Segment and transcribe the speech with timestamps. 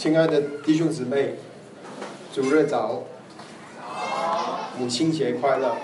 [0.00, 1.34] 亲爱的弟兄姊妹，
[2.32, 3.02] 主日早，
[4.78, 5.76] 母亲节快乐！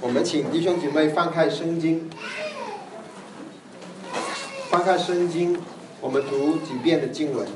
[0.00, 2.08] 我们请弟兄姊妹翻开圣经，
[4.70, 5.58] 翻开圣经，
[6.00, 7.46] 我们读几遍的经文，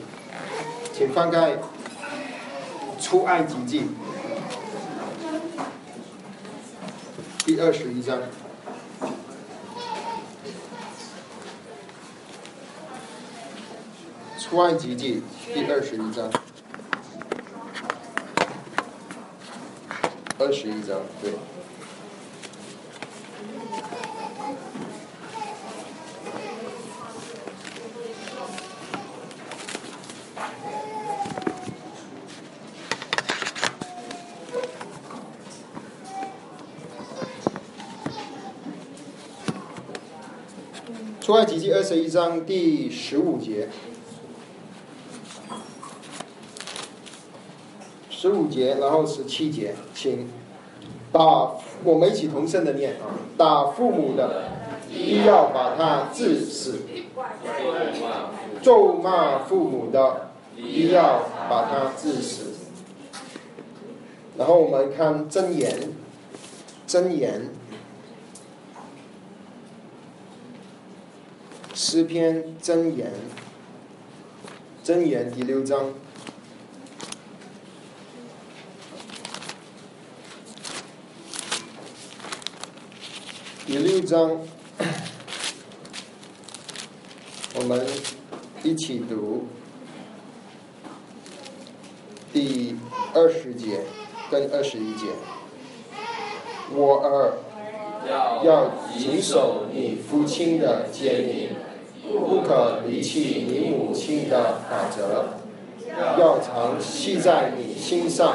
[0.93, 1.57] 请翻开
[3.01, 3.87] 出埃及记
[7.47, 8.19] 第二十一章。
[14.53, 15.23] 出埃及记
[15.55, 16.31] 第二十一章，
[20.39, 21.33] 二十一章对。
[41.23, 43.71] 出埃及记二十一章第十五节。
[48.11, 50.29] 十五节，然后十七节，请
[51.11, 53.11] 打我们一起同声的念啊！
[53.37, 54.45] 打父母的，
[54.89, 56.83] 一要把他治死；
[58.63, 62.53] 咒骂父母的，一要把他治死。
[64.39, 65.75] 然后我们看真言，
[66.87, 67.51] 真言，
[71.75, 73.11] 诗篇真言，
[74.83, 75.87] 真言第六章。
[83.73, 84.39] 第六章，
[87.55, 87.87] 我们
[88.63, 89.47] 一起读
[92.35, 92.77] 第
[93.15, 93.81] 二十节
[94.31, 95.07] 跟二十一节。
[96.75, 97.39] 我儿
[98.45, 101.57] 要谨守你父亲的诫命，
[102.29, 105.29] 不可离弃你母亲的法则，
[106.21, 108.35] 要常系在你心上，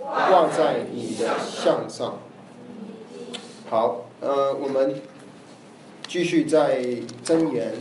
[0.00, 2.18] 挂在你的项上。
[3.72, 4.04] 好。
[4.20, 5.00] 呃，我们
[6.06, 6.84] 继续在
[7.24, 7.72] 真言，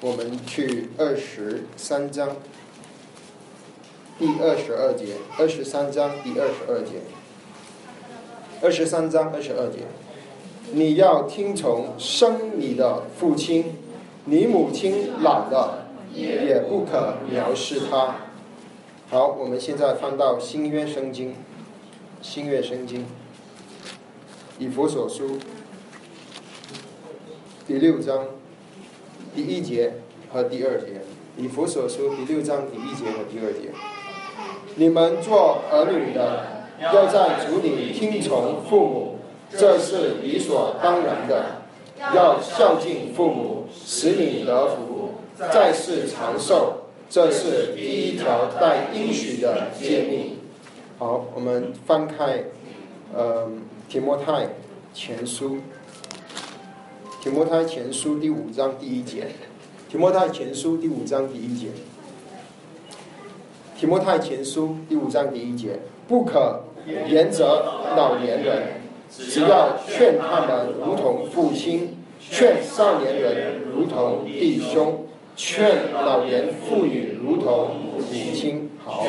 [0.00, 2.36] 我们去二十三章
[4.16, 7.00] 第二十二节，二十三章第二十二节，
[8.62, 9.80] 二十三章二十二节，
[10.70, 13.74] 你要听从生你的父亲，
[14.26, 18.18] 你母亲老了，也不可藐视他。
[19.10, 21.34] 好，我们现在翻到新约圣经，
[22.22, 23.04] 新约圣经，
[24.58, 25.38] 以佛所书。
[27.66, 28.26] 第六章
[29.34, 29.94] 第一节
[30.30, 31.00] 和第二节，
[31.36, 33.70] 以弗所书第六章第一节和第二节，
[34.76, 39.18] 你们做儿女的，要在主里听从父母，
[39.50, 41.64] 这是理所当然的；
[42.14, 50.38] 要孝敬父母，使你得福，在世长寿，这是第一条带应许的诫命。
[50.98, 52.44] 好，我们翻开，
[53.12, 53.48] 呃，
[53.88, 54.48] 提摩太
[54.92, 55.58] 前书。
[57.20, 59.28] 提摩太前书第五章第一节，
[59.88, 61.68] 提摩太前书第五章第一节，
[63.78, 67.64] 提摩太前书第五章第一节，不可言责
[67.96, 78.02] 老年人，只要劝他们如同父亲，劝少年人如同弟兄，劝老年妇女如同母
[78.34, 78.68] 亲。
[78.84, 79.06] 好，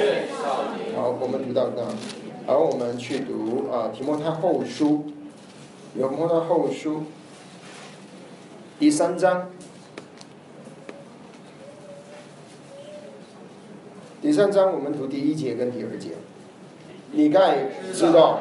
[0.95, 1.83] 好，我们读到那，
[2.47, 5.05] 而我们去读啊，提摩太后书，
[5.95, 7.03] 有提摩太后书。
[8.77, 9.49] 第三章，
[14.21, 16.11] 第三章我们读第一节跟第二节。
[17.11, 18.39] 你该知道，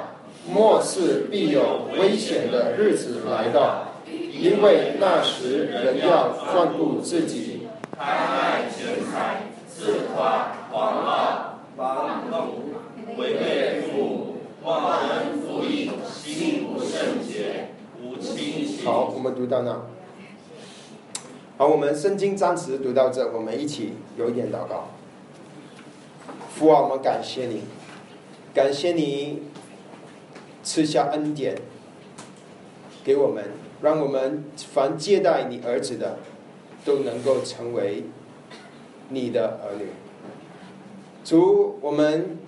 [0.52, 12.73] 末世必有危险的日子来到，因为那时人要专顾自己，贪爱钱财，自夸狂傲，放纵，
[13.16, 17.68] 违背父母，忘恩负义，心不圣洁，
[18.02, 18.84] 无亲情。
[18.84, 19.82] 好，我们读到那。
[21.56, 24.88] 好，我们圣经暂时读到这，我们一起有一点祷告。
[26.54, 27.62] 父啊，我们感谢你，
[28.52, 29.42] 感谢你
[30.62, 31.56] 赐下恩典
[33.04, 33.44] 给我们，
[33.82, 36.18] 让我们凡接待你儿子的，
[36.84, 38.04] 都能够成为
[39.10, 39.86] 你的儿女。
[41.24, 42.38] 主，我们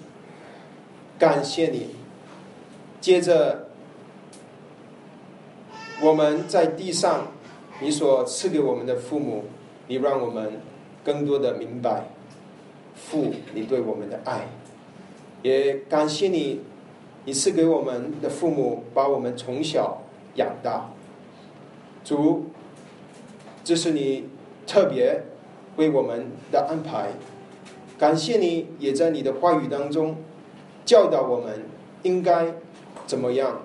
[1.18, 1.90] 感谢你。
[3.00, 3.68] 接着，
[6.02, 7.28] 我们在地上。
[7.78, 9.44] 你所赐给我们的父母，
[9.86, 10.62] 你让我们
[11.04, 12.04] 更多的明白
[12.94, 14.46] 父你对我们的爱，
[15.42, 16.62] 也感谢你，
[17.26, 19.98] 你赐给我们的父母把我们从小
[20.36, 20.90] 养大。
[22.02, 22.46] 主，
[23.62, 24.24] 这是你
[24.66, 25.24] 特别
[25.76, 27.10] 为我们的安排，
[27.98, 30.16] 感谢你也在你的话语当中
[30.86, 31.64] 教导我们
[32.04, 32.54] 应该
[33.06, 33.60] 怎么样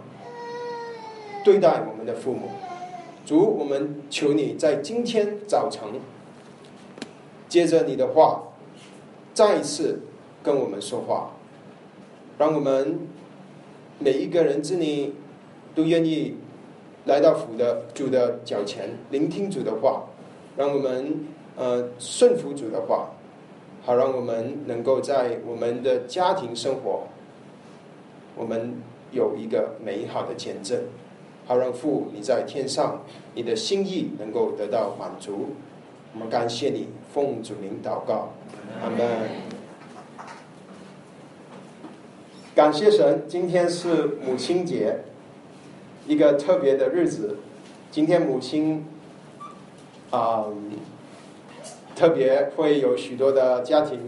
[1.45, 2.49] 对待我们的父母。
[3.23, 5.83] 主，我们求你在今天早晨，
[7.47, 8.45] 接着你的话，
[9.35, 10.01] 再一次
[10.41, 11.33] 跟我们说话，
[12.39, 12.99] 让我们
[13.99, 15.13] 每一个人之你
[15.75, 16.37] 都愿意
[17.05, 20.07] 来到主的主的脚前，聆听主的话，
[20.57, 23.11] 让我们呃顺服主的话，
[23.83, 27.07] 好让我们能够在我们的家庭生活，
[28.35, 28.75] 我们
[29.11, 30.83] 有一个美好的见证。
[31.47, 33.01] 好让父你在天上，
[33.33, 35.49] 你的心意能够得到满足。
[36.13, 38.33] 我们感谢你，奉主名祷告，
[38.81, 39.07] 阿门。
[42.53, 44.99] 感谢神，今天是母亲节，
[46.05, 47.37] 一个特别的日子。
[47.89, 48.85] 今天母亲
[50.11, 50.45] 啊，
[52.01, 53.99] 特别会有许多的家庭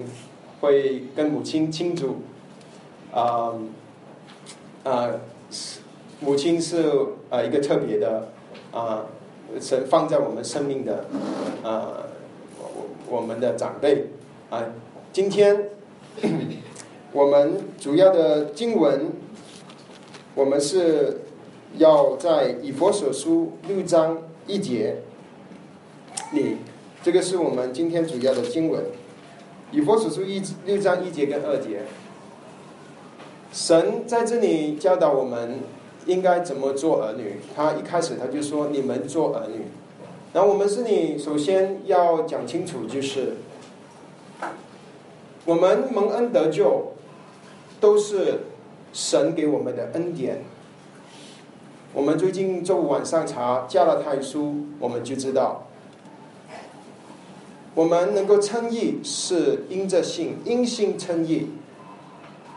[0.62, 2.24] 会跟母亲庆祝
[3.13, 3.54] 啊
[4.84, 5.12] 啊。
[6.19, 6.92] 母亲是
[7.30, 8.30] 呃一个特别的
[8.72, 9.06] 啊
[9.62, 11.06] 神放在我们生命的
[11.62, 12.01] 啊
[12.57, 12.88] 我
[13.18, 14.07] 我们的长辈
[14.50, 14.66] 啊
[15.12, 15.69] 今天
[17.13, 19.12] 我们主要的经文
[20.34, 21.22] 我们是
[21.78, 24.18] 要在以佛所书六章
[24.48, 25.04] 一节
[26.31, 26.57] 里
[27.03, 28.85] 这个是我们今天主要的经文
[29.71, 31.81] 以佛所书一六章一节跟二节
[33.51, 35.59] 神在这里教导我们。
[36.05, 37.38] 应该怎么做儿女？
[37.55, 39.67] 他一开始他就说：“你们做儿女。”
[40.35, 43.38] 然后我们是你首先要讲清楚，就是
[45.45, 46.91] 我们蒙恩得救，
[47.79, 48.41] 都是
[48.91, 50.44] 神给我们的恩典。
[51.94, 55.67] 我们最近周五晚上查加了太书，我们就知道，
[57.75, 61.50] 我们能够称义是因着信，因信称义。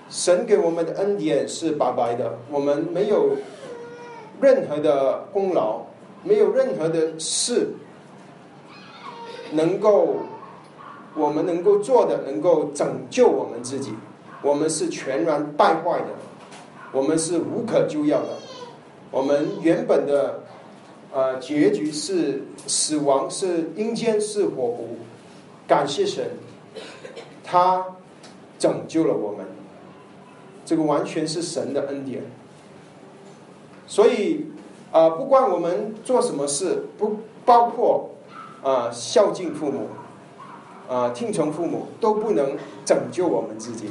[0.08, 3.36] 神给我们的恩典是白白的，我们没有
[4.40, 5.80] 任何的功劳，
[6.22, 7.70] 没有任何的事
[9.52, 10.16] 能够
[11.16, 13.92] 我们能够做的，能够拯救我们自己。
[14.42, 16.08] 我们是全然败坏的，
[16.92, 18.28] 我们是无可救药的。
[19.10, 20.42] 我们原本的
[21.12, 24.98] 呃结局是死亡，是阴间，是火湖。
[25.66, 26.30] 感谢神，
[27.42, 27.84] 他
[28.58, 29.46] 拯救了我们。
[30.64, 32.24] 这个完全是神的恩典，
[33.86, 34.46] 所以
[34.90, 38.10] 啊，不管我们做什么事，不包括
[38.64, 39.86] 啊孝敬父母，
[40.92, 43.90] 啊听从父母，都不能拯救我们自己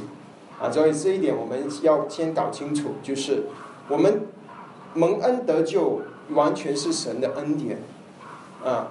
[0.60, 0.70] 啊。
[0.70, 3.44] 所以这一点我们要先搞清楚，就是
[3.88, 4.26] 我们
[4.92, 6.02] 蒙恩得救，
[6.34, 7.78] 完全是神的恩典
[8.62, 8.88] 啊。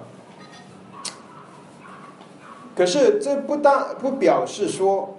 [2.76, 5.14] 可是这不大不表示说。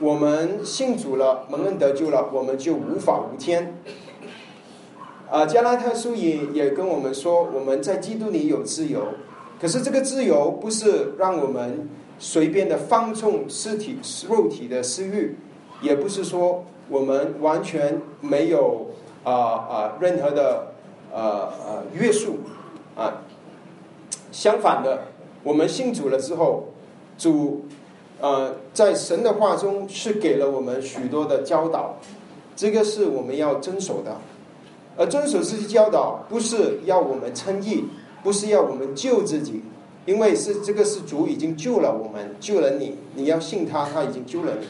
[0.00, 3.78] 我们信主了，蒙恩得救了，我们就无法无天。
[5.30, 9.06] 啊，加拉太书也也跟我们说，我们在基督里有自由。
[9.60, 15.36] 可是这个自由不是让我们随便的放纵尸体肉体的私欲，
[15.80, 18.88] 也不是说我们完全没有
[19.22, 20.72] 啊啊任何的
[21.12, 22.40] 呃呃约束
[22.96, 23.22] 啊。
[24.32, 25.04] 相反的，
[25.44, 26.64] 我们信主了之后，
[27.18, 27.64] 主。
[28.20, 31.96] 呃，在神的话中是给了我们许多的教导，
[32.56, 34.16] 这个是我们要遵守的。
[34.96, 37.84] 而遵守这些教导，不是要我们称义，
[38.22, 39.62] 不是要我们救自己，
[40.06, 44.66] 因为是这个是主已经救了我们，救了你，你要信他，他已经救了你。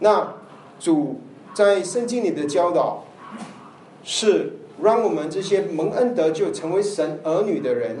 [0.00, 0.34] 那
[0.80, 1.20] 主
[1.54, 3.04] 在圣经里的教导，
[4.02, 7.98] 是让我们这些蒙恩得救、成为神儿女的人，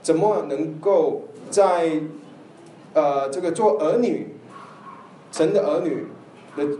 [0.00, 2.00] 怎么能够在。
[2.92, 4.34] 呃，这个做儿女，
[5.30, 6.06] 神的儿女
[6.56, 6.76] 的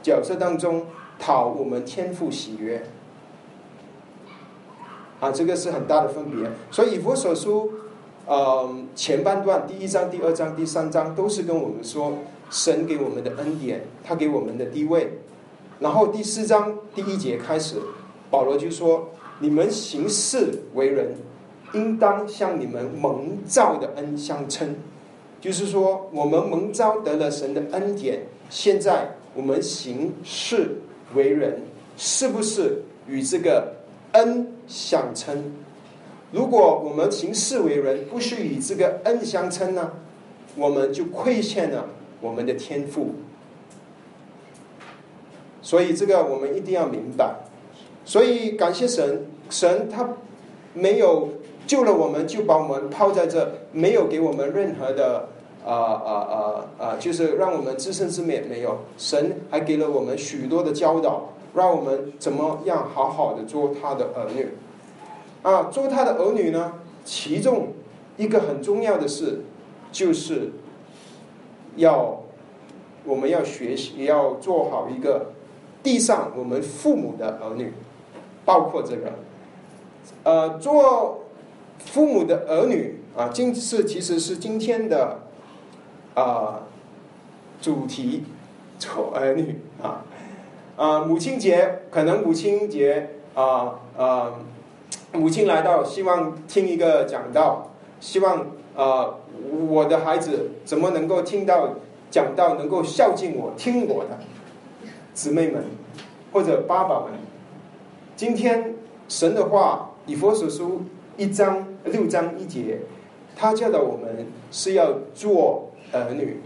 [0.00, 0.86] 角色当中，
[1.18, 2.86] 讨我们天赋喜悦，
[5.18, 6.48] 啊，这个是很大的分别。
[6.70, 7.72] 所以以弗所书，
[8.26, 15.18] 呃，前半段第一章、第二章、第三章都是跟我们说神给我们的恩典，他给我们的地位。
[15.80, 17.76] 然后第四章第一节开始，
[18.30, 19.08] 保罗就说：
[19.40, 21.16] 你们行事为人，
[21.72, 24.76] 应当向你们蒙召的恩相称。
[25.40, 28.20] 就是说，我们蒙召得了神的恩典，
[28.50, 30.76] 现在我们行事
[31.14, 31.62] 为人，
[31.96, 33.72] 是不是与这个
[34.12, 35.54] 恩相称？
[36.30, 39.90] 如果我们行事为人不是与这个恩相称呢，
[40.56, 41.86] 我们就亏欠了
[42.20, 43.14] 我们的天赋。
[45.62, 47.34] 所以这个我们一定要明白。
[48.04, 50.08] 所以感谢神，神他
[50.74, 51.30] 没有
[51.66, 55.29] 救了我们，就把我们抛在这，没有给我们任何的。
[55.64, 64.48] 啊啊啊啊，就是让我们自生自灭没有，神还给了我们许多的教导，让我们怎么样好好的做他的儿女。
[65.42, 66.74] 啊，做他的儿女呢，
[67.04, 67.68] 其中
[68.16, 69.40] 一个很重要的事，
[69.92, 70.52] 就是
[71.76, 72.22] 要
[73.04, 75.32] 我们要学习，要做好一个
[75.82, 77.72] 地上我们父母的儿女，
[78.44, 79.12] 包括这个，
[80.24, 81.24] 呃，做
[81.78, 85.20] 父母的儿女啊，今是其实是今天的
[86.14, 86.60] 啊
[87.60, 88.24] 主题，
[88.78, 90.04] 做儿女啊
[90.76, 94.32] 啊，母亲节可能母亲节啊啊。
[95.12, 99.18] 母亲来到，希望听一个讲道，希望呃
[99.68, 101.70] 我的孩子怎么能够听到
[102.12, 104.20] 讲道，能够孝敬我，听我的
[105.12, 105.64] 姊妹们
[106.32, 107.10] 或者爸爸们。
[108.14, 108.76] 今天
[109.08, 110.82] 神的话，以佛所书
[111.16, 112.78] 一章六章一节，
[113.34, 116.38] 他教导我们是要做儿女。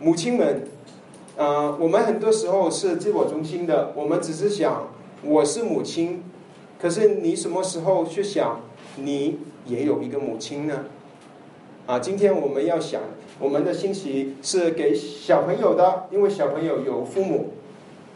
[0.00, 0.62] 母亲们，
[1.36, 4.88] 呃，我们很多时候是自我中心的，我们只是想
[5.22, 6.22] 我是母亲。
[6.80, 8.60] 可是你什么时候去想，
[8.96, 10.84] 你也有一个母亲呢？
[11.86, 13.00] 啊，今天我们要想，
[13.40, 17.46] 我们的信息是给小朋友的，因为小朋友有父母；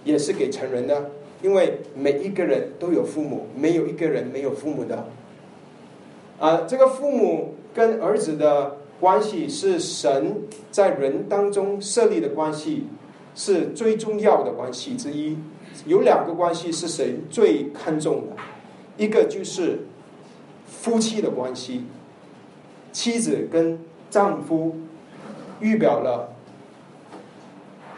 [0.05, 1.11] 也是给成人的，
[1.43, 5.09] 因为每一个人都有父母，没有一个人没有父母的。
[6.39, 12.87] 啊，这个父母跟儿子的关系是神在人当中设立的关系，
[13.35, 15.37] 是最重要的关系之一。
[15.87, 18.37] 有两个关系是谁最看重的？
[18.97, 19.81] 一个就是
[20.69, 21.85] 夫妻的关系，
[22.93, 23.77] 妻子跟
[24.09, 24.77] 丈夫
[25.59, 26.37] 预表了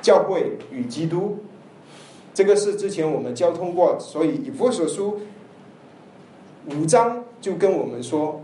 [0.00, 1.37] 教会与基督。
[2.32, 5.20] 这个是之前我们交通过，所以以弗所书
[6.70, 8.40] 五章就跟我们说，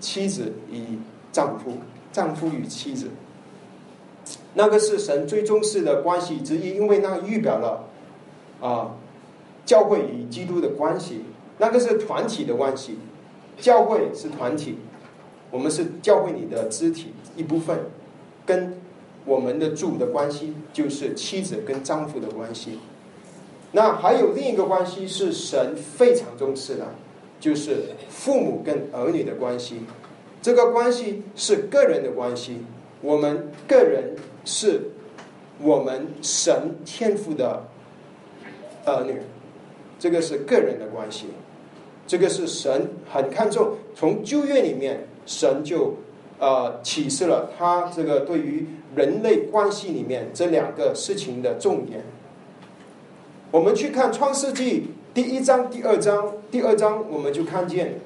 [0.00, 0.98] 妻子与
[1.34, 1.72] 丈夫，
[2.12, 3.08] 丈夫与妻子，
[4.54, 7.88] 那个是神最重视的关系之一，因为那预表了。
[8.60, 8.94] 啊，
[9.66, 11.24] 教会与基督的关系，
[11.58, 12.98] 那个是团体的关系。
[13.60, 14.78] 教会是团体，
[15.50, 17.80] 我们是教会里的肢体一部分，
[18.46, 18.78] 跟
[19.24, 22.78] 我们的主的关系就是妻子跟丈夫的关系。
[23.72, 26.86] 那还有另一个关系是神非常重视的，
[27.40, 29.80] 就是父母跟儿女的关系。
[30.44, 32.58] 这个关系是个人的关系，
[33.00, 34.90] 我们个人是
[35.58, 37.64] 我们神天赋的。
[38.84, 39.22] 儿女，
[39.98, 41.28] 这个是个人的关系，
[42.06, 43.76] 这个是神很看重。
[43.94, 45.94] 从旧约里面，神就
[46.38, 52.04] 呃启示了他这个对于人类关系里面这两个事情的重点。
[53.50, 57.98] 我们去看创世纪第一章、第二章，第二章我们就看见，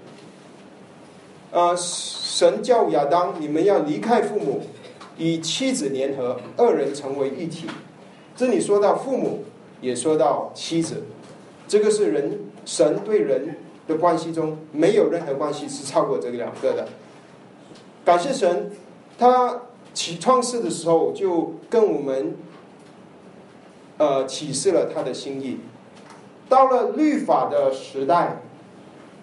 [1.50, 4.62] 呃，神叫亚当，你们要离开父母，
[5.16, 7.66] 与妻子联合，二人成为一体。
[8.36, 9.44] 这里说到父母。
[9.80, 11.04] 也说到妻子，
[11.68, 16.88] 这个是人神对人的关系中没有任何关系是超过这两个的。
[18.04, 18.72] 感谢神，
[19.16, 19.60] 他
[19.94, 22.34] 起创世的时候就跟我们，
[23.98, 25.58] 呃，启示了他的心意。
[26.48, 28.42] 到了律法的时代，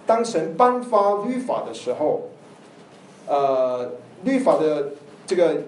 [0.06, 2.30] 当神颁发律法的时候，
[3.28, 3.94] 呃，
[4.24, 4.92] 律法的
[5.26, 5.64] 这个，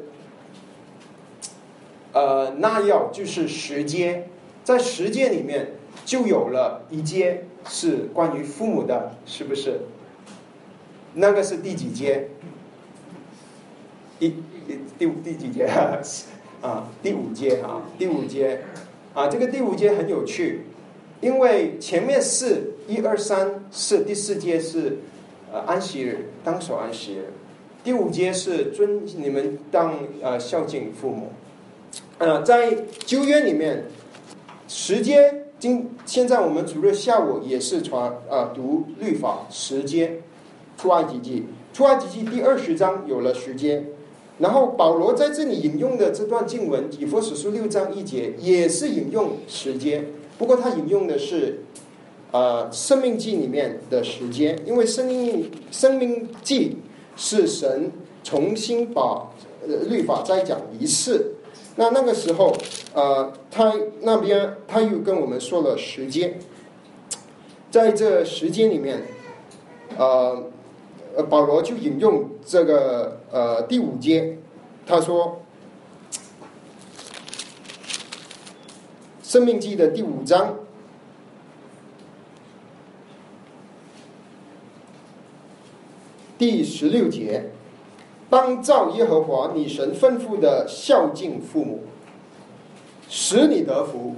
[2.13, 4.29] 呃，那要就是时间。
[4.63, 9.79] 在十诫里面就有了一阶是关于父母的，是不是？
[11.13, 12.29] 那个是第几阶？
[14.19, 14.35] 第
[14.67, 15.65] 第第第几阶
[16.61, 16.89] 啊？
[17.01, 18.61] 第五阶啊，第五阶
[19.13, 20.63] 啊，这个第五阶很有趣，
[21.21, 24.99] 因为前面是一二三四，第四阶是
[25.51, 27.33] 呃安息日，当守安息日，
[27.83, 31.31] 第五阶是尊你们当呃孝敬父母，
[32.17, 33.85] 呃，在旧约里面。
[34.69, 40.21] 时间，今现在我们主日下午也是传啊读律法时间，
[40.77, 43.85] 出埃及记，出埃及记第二十章有了时间，
[44.39, 51.61] 然后保罗在这里引用的这段经文，以弗所书六章一节也是引用时间，不过他引用的是，
[52.31, 56.77] 呃生命记里面的时间，因为生命生命记
[57.15, 57.91] 是神
[58.23, 59.31] 重新把
[59.89, 61.33] 律法再讲一次。
[61.75, 62.55] 那那个时候，
[62.93, 66.39] 呃，他那边他又跟我们说了时间，
[67.69, 69.03] 在这时间里面，
[69.97, 70.43] 呃，
[71.29, 74.37] 保罗就引用这个呃第五节，
[74.87, 75.25] 他说，
[79.27, 80.55] 《生命记》的第五章
[86.37, 87.49] 第十六节，
[88.29, 91.81] 当照耶和华你神吩咐的孝敬父母，
[93.09, 94.15] 使你得福。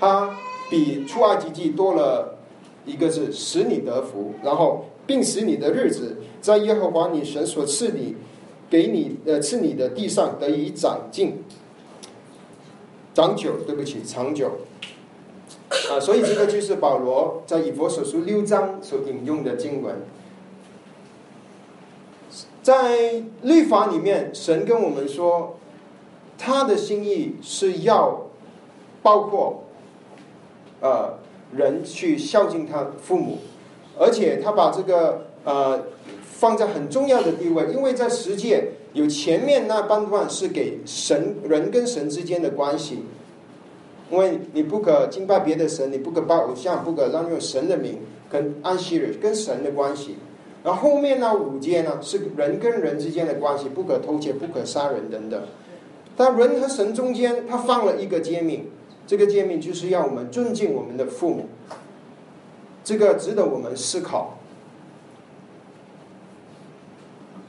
[0.00, 0.36] 他
[0.68, 2.36] 比出埃及记多了
[2.84, 8.16] 一个字，使你得福，然后并使你的日子在耶和华你神所赐你
[8.68, 11.44] 给你呃赐你的地上得以长进、
[13.18, 13.54] 长久。
[13.66, 14.58] 对不起，长久。
[15.90, 19.96] 啊，所以这个就是保罗在以佛所书六章所引用的经文。
[22.62, 25.56] 在律法里面，神跟我们说，
[26.38, 28.28] 他的心意是要
[29.02, 29.64] 包括，
[30.80, 31.18] 呃，
[31.56, 33.38] 人去孝敬他父母，
[33.98, 35.86] 而且他把这个呃
[36.22, 43.00] 放在很重要的地位，因为在实践有前面那半段是给神人跟神之间的关系，
[44.10, 47.98] 因为你不可敬拜别的神，你不可拜偶像，不可滥用神的名，
[48.30, 50.16] 跟安息日跟神的关系。
[50.64, 55.40] 然后后面那五戒呢是人跟人之间的关系，不可偷窃，不可杀人等等。
[56.16, 58.66] 但人和神中间，他放了一个诫命，
[59.06, 61.46] 这个诫命就是要我们尊敬我们的父母。
[62.82, 64.37] 这个值得我们思考。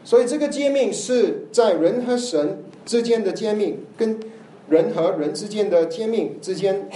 [0.09, 4.19] 所以这个诫命是在人和神之间的诫命，跟
[4.67, 6.89] 人和人之间的诫命之间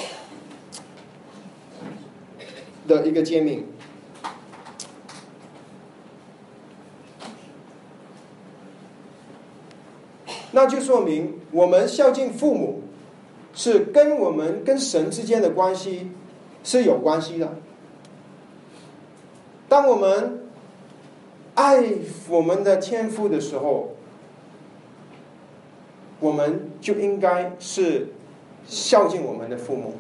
[2.87, 3.67] 的一个诫命。
[10.49, 12.81] 那就说明我们孝敬父母，
[13.53, 16.09] 是跟我们跟神之间的关系
[16.63, 17.57] 是有关系的。
[19.69, 20.42] 当我们
[21.55, 21.83] 爱
[22.29, 23.91] 我们的天赋的时候，
[26.19, 28.07] 我们就应该是
[28.67, 29.95] 孝敬我们的父母。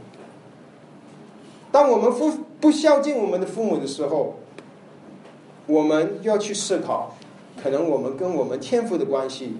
[1.71, 4.35] 当我们父不孝敬我们的父母的时候，
[5.67, 7.15] 我们要去思考，
[7.61, 9.57] 可能我们跟我们天赋的关系。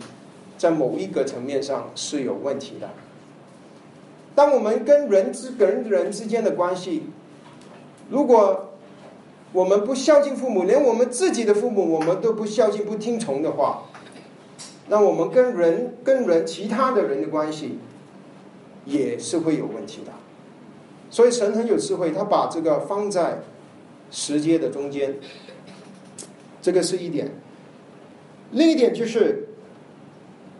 [0.55, 2.89] 在某一个层面上是有问题的。
[4.33, 7.07] 当我们跟人之跟人之间的关系，
[8.09, 8.72] 如果
[9.53, 13.83] 我们不孝敬父母，连我们自己的父母我们都不孝敬、不听从的话，
[14.87, 17.79] 那我们跟人跟人其他的人的关系
[18.83, 20.11] 也是会有问题的。
[21.09, 23.39] 所以神很有智慧，他把这个放在
[24.11, 25.15] 时间的中间，
[26.61, 27.31] 这个是一点。
[28.51, 29.47] 另一点就是。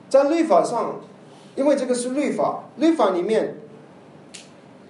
[0.10, 1.00] 在律法上，
[1.56, 3.56] 因为这个是律法，律法里面，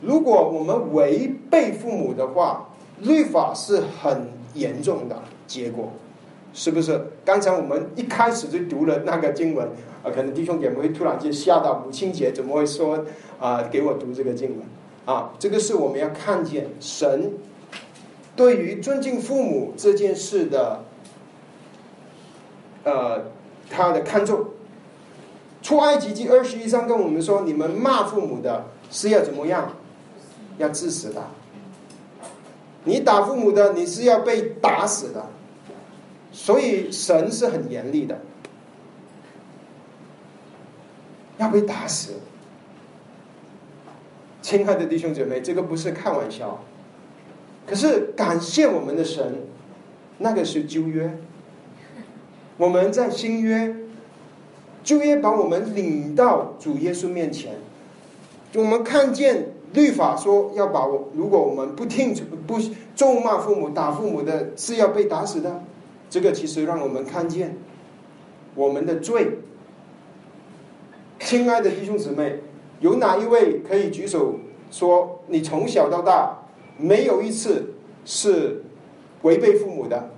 [0.01, 5.91] 如果我们违背父母的话，律法是很严重的结果，
[6.53, 7.07] 是不是？
[7.25, 9.67] 刚才我们一开始就读了那个经文，
[10.03, 13.05] 啊，可能弟兄姐妹会突然间吓到，母亲节怎么会说
[13.39, 13.63] 啊？
[13.63, 14.59] 给我读这个经文
[15.05, 15.33] 啊？
[15.39, 17.33] 这个是我们要看见神
[18.35, 20.83] 对于尊敬父母这件事的，
[22.83, 23.23] 呃，
[23.69, 24.45] 他的看重。
[25.61, 29.71] 出埃及记二十一章跟我们说，你们骂父母的是要怎么样？
[30.57, 31.23] 要致死的。
[32.85, 35.25] 你打父母的，你是要被打死的。
[36.31, 38.19] 所以神是很严厉的，
[41.37, 42.13] 要被打死。
[44.41, 46.63] 亲爱的弟兄姐妹，这个不是开玩笑。
[47.65, 49.43] 可是感谢我们的神，
[50.17, 51.17] 那个是旧约，
[52.57, 53.75] 我们在新约。
[54.83, 57.53] 旧约把我们领到主耶稣面前，
[58.55, 62.13] 我们看见律法说要把我，如果我们不听
[62.47, 62.59] 不
[62.95, 65.63] 咒骂父母、打父母的，是要被打死的。
[66.09, 67.57] 这个其实让我们看见
[68.55, 69.39] 我们的罪。
[71.19, 72.39] 亲爱的弟兄姊妹，
[72.79, 74.35] 有哪一位可以举手
[74.69, 76.43] 说，你从小到大
[76.77, 77.73] 没有一次
[78.05, 78.63] 是
[79.23, 80.09] 违背父母的？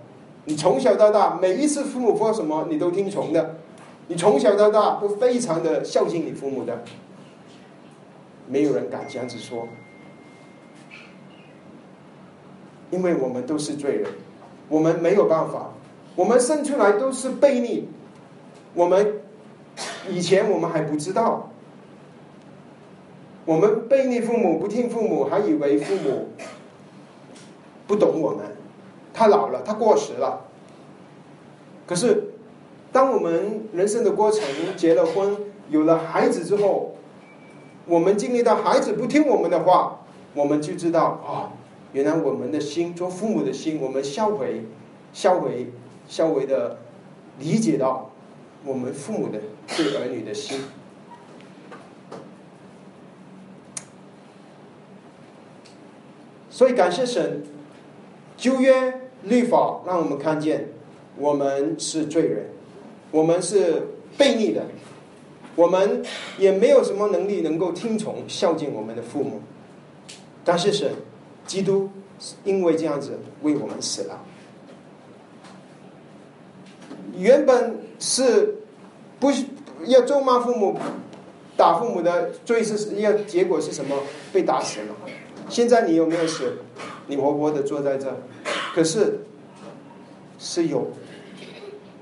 [0.46, 3.56] 你从小到大每一次父母说什么，你都听从的？
[4.08, 6.84] 你从小到大都非常的孝敬你父母的，
[8.48, 9.68] 没有人敢这样子说，
[12.92, 14.12] 因为我们都是罪人，
[14.70, 15.72] 我们没有办法，
[16.16, 17.88] 我们生出来都是悖逆，
[18.74, 19.22] 我们
[20.10, 21.50] 以前我们还不知道，
[23.46, 26.30] 我们悖逆父母，不听父母，还以为父母
[27.88, 28.46] 不懂我们，
[29.14, 30.46] 他老了，他过时了，
[31.86, 32.32] 可是。
[32.92, 34.42] 当我们人生的过程
[34.78, 35.36] 结了婚，
[35.70, 36.95] 有了孩子之后，
[37.88, 40.00] 我们经历到孩子不听我们的话，
[40.34, 41.54] 我们就知道啊，
[41.94, 44.66] 原来我们的心，做父母的心，我们销毁、
[45.14, 45.72] 销毁、
[46.08, 46.80] 销毁的
[47.40, 48.10] 理解到
[48.66, 49.40] 我们父母的
[49.78, 50.60] 对儿女的心。
[56.50, 57.44] 所以感谢神，
[58.38, 60.70] 旧约律法让我们看见
[61.18, 62.48] 我们是罪人。
[63.12, 64.66] 我们是悖逆的，
[65.56, 66.04] 我们
[66.38, 69.42] 也没有什么能力能够听从孝敬我们的父母。
[70.44, 70.92] 但是神，
[71.48, 71.90] 基督
[72.44, 74.24] 因为这样子为我们死了。
[77.18, 78.56] 原本是
[79.20, 79.32] 不
[79.86, 80.78] 要咒骂父母、
[81.56, 83.96] 打父母的罪是要结果是什么？
[84.34, 84.96] 被打死了。
[85.48, 86.58] 现在你有没有死？
[87.08, 88.14] 你活活的坐在这，
[88.74, 89.20] 可是
[90.38, 90.92] 是有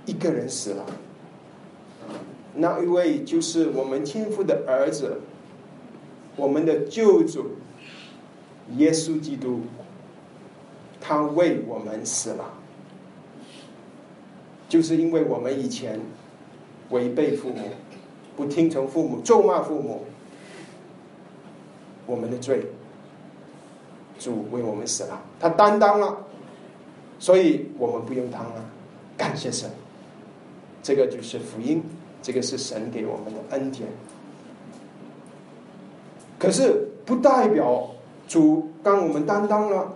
[0.06, 0.86] 一个人死了。
[2.56, 5.20] 那一位就是我们天父的儿子，
[6.36, 7.52] 我们的救主
[8.78, 9.62] 耶稣基督，
[11.02, 12.54] 他为我们死了。
[14.70, 16.00] 就是因为我们以前
[16.90, 17.70] 违背父母，
[18.36, 20.06] 不听从父母，咒骂父母，
[22.08, 22.66] 我们的罪，
[24.18, 26.18] 主为我们死了，他担当了，
[27.20, 28.66] 所以我们不用担了。
[29.16, 29.70] 感谢神，
[30.82, 31.84] 这个就是福音，
[32.24, 33.88] 这个是神给我们的恩典。
[36.40, 37.92] 可是不代表
[38.28, 39.94] 主当我们担当了，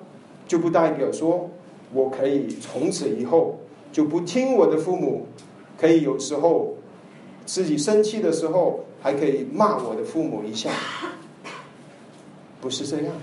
[0.47, 1.49] 就不代表说
[1.91, 3.57] 我可以从此以后。
[3.89, 5.25] 就不听我的父母，
[5.79, 6.75] 可以有时候
[7.45, 10.69] 自己生气的时候，还可以骂我的父母一下，
[12.61, 13.13] 不是这样。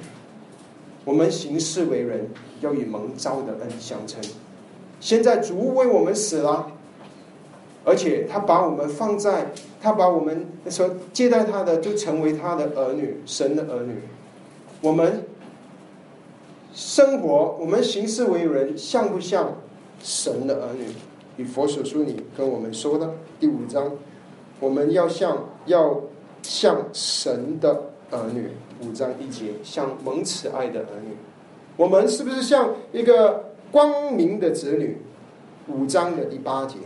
[1.04, 2.28] 我们行事为人
[2.60, 4.20] 要与蒙召的恩相称。
[5.00, 6.72] 现在主为我们死了，
[7.84, 13.94] 而且他把我们放在，他把我们说接待他的就成为他的儿女，神的儿女。
[14.80, 15.24] 我们
[16.72, 19.54] 生活，我们行事为人像不像？
[20.02, 20.84] 神的儿女，
[21.38, 23.92] 与佛所书里跟我们说的第五章，
[24.60, 25.98] 我们要像要
[26.42, 28.50] 像神的儿女，
[28.82, 31.16] 五章一节，像蒙慈爱的儿女，
[31.78, 34.98] 我们是不是像一个光明的子女？
[35.68, 36.76] 五章的第八节。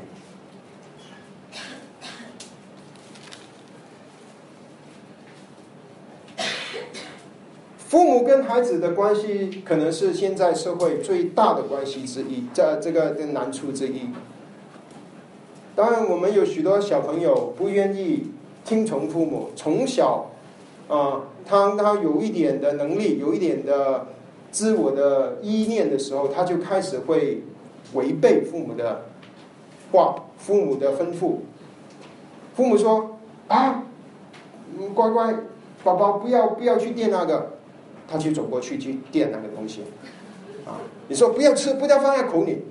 [7.88, 14.10] 父母跟孩子的关系，可能是现在社会最大的关系之一，这这个的难处之一。
[15.74, 18.30] 当然，我们有许多小朋友不愿意
[18.62, 20.26] 听从父母，从小
[20.86, 24.08] 啊，他他有一点的能力，有一点的
[24.50, 27.42] 自我的意念的时候，他就开始会
[27.94, 29.06] 违背父母的
[29.92, 31.36] 话，父母的吩咐。
[32.54, 33.16] 父母说
[33.48, 33.82] ：“啊，
[34.94, 35.34] 乖乖，
[35.82, 37.52] 宝宝不要不要去垫那个。”
[38.10, 39.82] 他就走过去去垫那个东西，
[40.64, 42.62] 啊，你说不要吃，不要放在口里，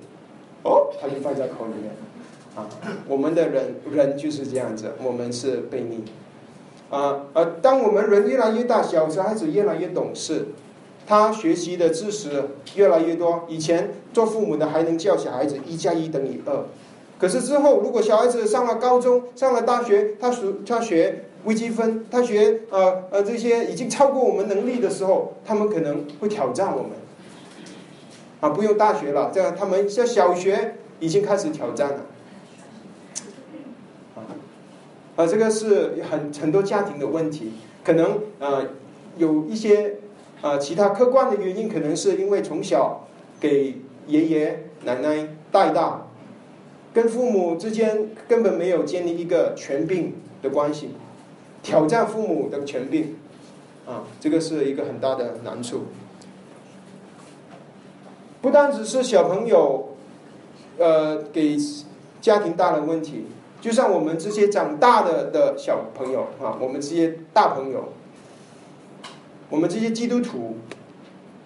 [0.64, 1.92] 哦，他就放在口里面，
[2.56, 2.66] 啊，
[3.06, 6.02] 我们的人人就是这样子，我们是被逆，
[6.90, 10.46] 啊，而当我们人越来越大，小孩子越来越懂事，
[11.06, 16.64] 他学习的知识越来越多，以前做父母的还能教小孩子一加一等于二，
[17.16, 21.26] 可是之后如果小孩子上了高中，上了大学，他学他学。
[21.44, 26.90] 微积分，他学呃呃这些已经超过我们能力的时候，他们可能会挑战我们。
[28.40, 32.06] 啊，不用大学了，这样他们像小学已经开始挑战了。
[35.16, 38.66] 啊，这个是很很多家庭的问题，可能呃
[39.16, 39.96] 有一些
[40.40, 43.08] 啊其他客观的原因，可能是因为从小
[43.40, 46.06] 给爷爷奶奶带大，
[46.94, 50.90] 跟父母之间根本没有建立一个全并的关系。
[51.62, 53.16] 挑战父母的权柄，
[53.86, 55.86] 啊，这个是一个很大的难处。
[58.40, 59.96] 不单只是小朋友，
[60.78, 61.56] 呃，给
[62.20, 63.26] 家庭带来问题，
[63.60, 67.92] 就像我们这些长大的的小朋友啊，我们这些大朋友，
[69.50, 70.56] 我们这些基督徒，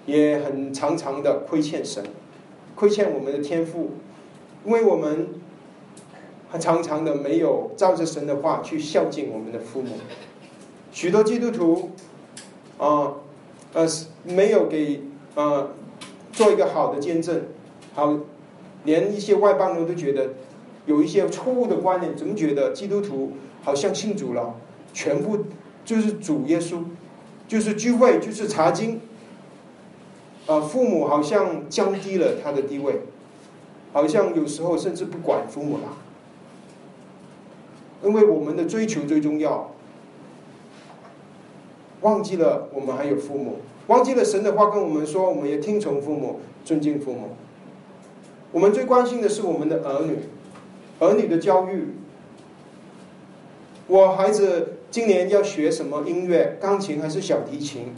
[0.07, 2.05] 也很常常的亏欠神，
[2.75, 3.93] 亏欠我们的天赋，
[4.65, 5.42] 因为我们。
[6.53, 9.93] 他常常的没有照着神的话去孝敬我们的父母，
[10.93, 11.93] 许多基督徒
[12.77, 13.15] 啊，
[13.73, 13.89] 呃，
[14.25, 15.01] 没有给
[15.35, 15.71] 呃
[16.31, 17.45] 做一个好的见证，
[17.95, 18.19] 好，
[18.85, 20.35] 连一些外邦人都觉得
[20.85, 22.73] 有一些错误的观念，总觉得？
[22.73, 24.55] 基督徒好像信主了，
[24.93, 25.47] 全部
[25.87, 26.85] 就是主耶稣，
[27.49, 29.01] 就是聚会，就是查经，
[30.47, 33.01] 啊，父母好像降低了他的地位，
[33.95, 35.97] 好像有时候甚至不管父母了。
[38.03, 39.71] 因为我们的追求最重要，
[42.01, 47.37] 忘记了我们还有父母，忘记了神的话跟我们说，我们也听从父母，尊敬父母。
[48.51, 50.19] 我们最关心的是我们的儿女，
[50.99, 51.95] 儿女的教育。
[53.87, 56.59] 我孩子今年要学什么音乐？
[56.61, 57.95] 钢琴还是小提琴？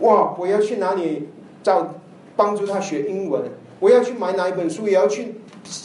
[0.00, 0.34] 哇！
[0.38, 1.28] 我要去哪里
[1.62, 1.94] 找
[2.36, 3.42] 帮助他学英文？
[3.80, 5.36] 我要去买哪一本书，也要去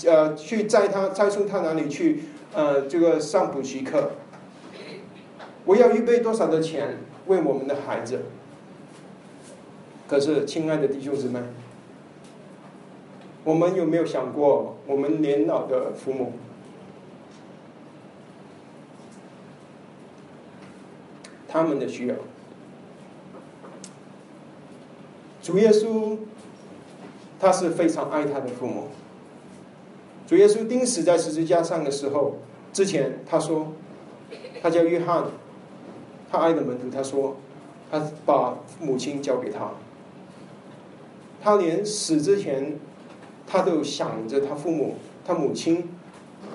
[0.05, 4.11] 呃去载他载送他哪里去呃这个上补习课。
[5.65, 8.23] 我要预备多少的钱为我们的孩子？
[10.07, 11.39] 可是，亲爱的弟兄姊妹，
[13.43, 16.33] 我们有没有想过，我们年老的父母，
[21.47, 22.15] 他们的需要？
[25.41, 26.17] 主耶稣，
[27.39, 28.89] 他是非常爱他的父母。
[30.31, 32.37] 主耶稣钉死在十字架上的时候，
[32.71, 33.67] 之前他说，
[34.61, 35.25] 他叫约翰。
[36.31, 37.35] 他爱的门徒，他说，
[37.91, 39.69] 他把母亲交给他。
[41.43, 42.79] 他连死之前，
[43.45, 45.89] 他都想着他父母、他母亲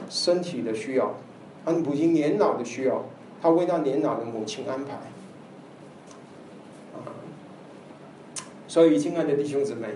[0.08, 1.14] 身体的需要，
[1.62, 3.04] 他母亲年老的需要，
[3.42, 4.98] 他为他年老的母亲安排。
[8.66, 9.88] 所以，亲爱的弟兄姊妹，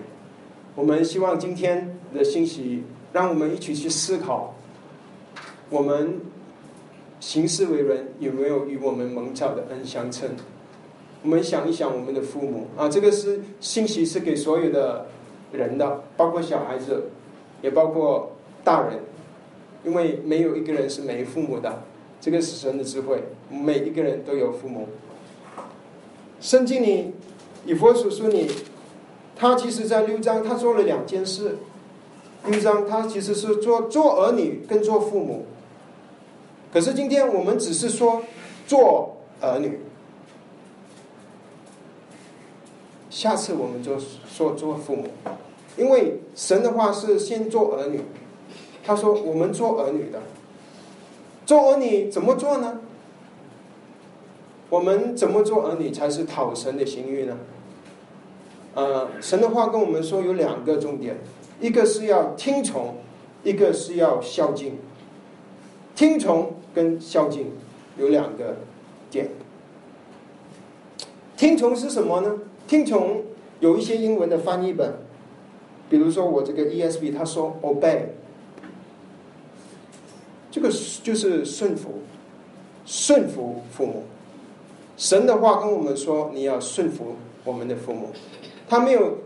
[0.75, 4.53] 我们希望今天的信息，让我们一起去思考，
[5.69, 6.19] 我们。
[7.23, 10.27] 行事为人有没有与我们蒙召的恩相称？
[11.21, 15.05] 我们想一想我们的父母啊，这个是信息是给所有的
[15.51, 17.11] 人的，包括小孩子，
[17.61, 18.31] 也包括
[18.63, 19.01] 大人，
[19.85, 21.83] 因为没有一个人是没父母的，
[22.19, 24.87] 这个是神的智慧，每一个人都有父母。
[26.39, 27.13] 圣经里
[27.67, 28.49] 以佛所说里，
[29.35, 31.57] 他其实在六章他做了两件事，
[32.47, 35.45] 六章他其实是做做儿女跟做父母。
[36.73, 38.23] 可是今天我们只是说
[38.65, 39.79] 做儿女，
[43.09, 45.07] 下次我们就说做父母，
[45.77, 48.01] 因为神的话是先做儿女。
[48.83, 50.21] 他说我们做儿女的，
[51.45, 52.79] 做儿女怎么做呢？
[54.69, 57.37] 我们怎么做儿女才是讨神的心意呢？
[58.73, 61.17] 呃，神的话跟我们说有两个重点，
[61.61, 62.95] 一个是要听从，
[63.43, 64.77] 一个是要孝敬。
[65.95, 67.51] 听从跟孝敬
[67.97, 68.57] 有两个
[69.09, 69.29] 点。
[71.37, 72.39] 听从是什么呢？
[72.67, 73.23] 听从
[73.59, 74.93] 有一些英文的翻译本，
[75.89, 78.01] 比如说我这个 ESV，他说 obey，
[80.49, 80.69] 这个
[81.03, 82.01] 就是顺服，
[82.85, 84.03] 顺服父母。
[84.97, 88.09] 神的话跟我们说，你要顺服我们的父母。
[88.69, 89.17] 他没有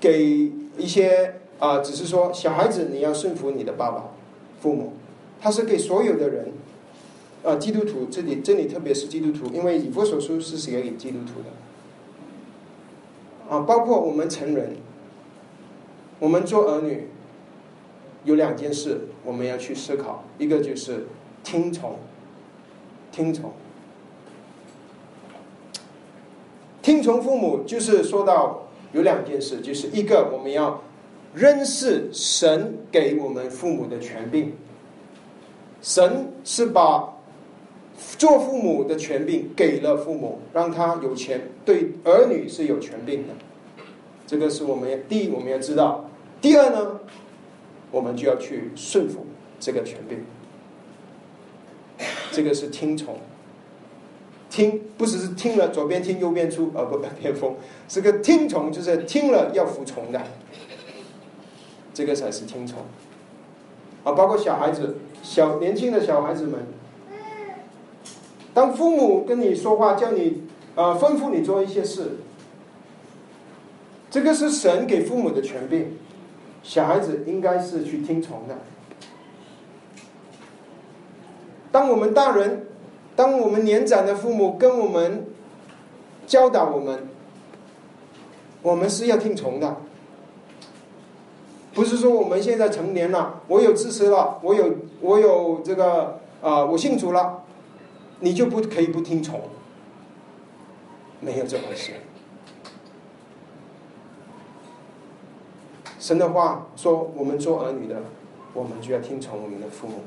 [0.00, 4.06] 给一些啊，只是说小孩子你要顺服你的爸爸、
[4.60, 4.94] 父母。
[5.40, 6.52] 他是给所有的人，
[7.44, 11.40] 啊，基督徒这里这里特别是基督徒，因为以弗所书是写给基督徒
[13.48, 14.76] 的，啊，包括我们成人，
[16.18, 17.08] 我们做儿女，
[18.24, 21.06] 有两件事我们要去思考，一个就是
[21.42, 21.98] 听从，
[23.10, 23.52] 听从，
[26.82, 30.82] 听从父母，就是说到有两件事，就是一个我们要
[31.34, 34.52] 认识神给我们父母的权柄。
[35.80, 37.12] 神是把
[38.16, 43.34] 做父母的权柄给了父母，让他有权对儿女是有权柄的。
[44.26, 46.08] 这个是我们第一我们要知道。
[46.40, 47.00] 第二呢，
[47.90, 49.26] 我们就要去顺服
[49.58, 50.24] 这个权柄。
[52.30, 53.18] 这个是听从，
[54.48, 57.54] 听不只是听了左边听右边出，呃不偏锋。
[57.86, 60.20] 这个听从就是听了要服从的，
[61.94, 62.80] 这个才是听从。
[64.04, 64.98] 啊，包括小孩子。
[65.22, 66.66] 小年轻的小孩子们，
[68.52, 70.42] 当父母跟你说话，叫你
[70.74, 72.16] 啊吩咐你做一些事，
[74.10, 75.96] 这个是神给父母的权柄，
[76.64, 78.58] 小孩子应该是去听从的。
[81.70, 82.66] 当我们大人，
[83.14, 85.24] 当我们年长的父母跟我们
[86.26, 87.08] 教导我们，
[88.60, 89.76] 我们是要听从的。
[91.74, 97.42] 不是说我们现在成年了，我有知识了，我有我有这个啊，我信主了，
[98.20, 99.40] 你就不可以不听从？
[101.20, 101.92] 没有这回事。
[105.98, 108.02] 神的话说，我们做儿女的，
[108.52, 110.00] 我们就要听从我们的父母。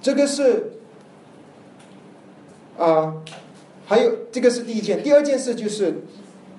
[0.00, 0.78] 这个是
[2.78, 3.16] 啊，
[3.84, 6.02] 还有这个是第一件，第二件事就是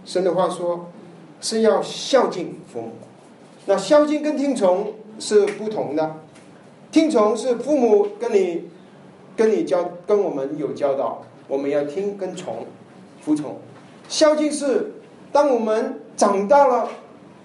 [0.05, 0.91] 神的话说。
[1.39, 2.91] 是要孝敬父母，
[3.65, 6.15] 那孝敬跟听从是不同的。
[6.91, 8.69] 听从是父母跟你、
[9.36, 12.65] 跟你教、跟我们有教导，我们要听跟从、
[13.21, 13.58] 服从。
[14.08, 14.93] 孝敬是
[15.32, 16.89] 当我们长大了，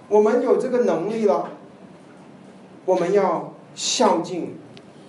[0.07, 1.49] 我们有这个能力了，
[2.85, 4.55] 我们要孝敬、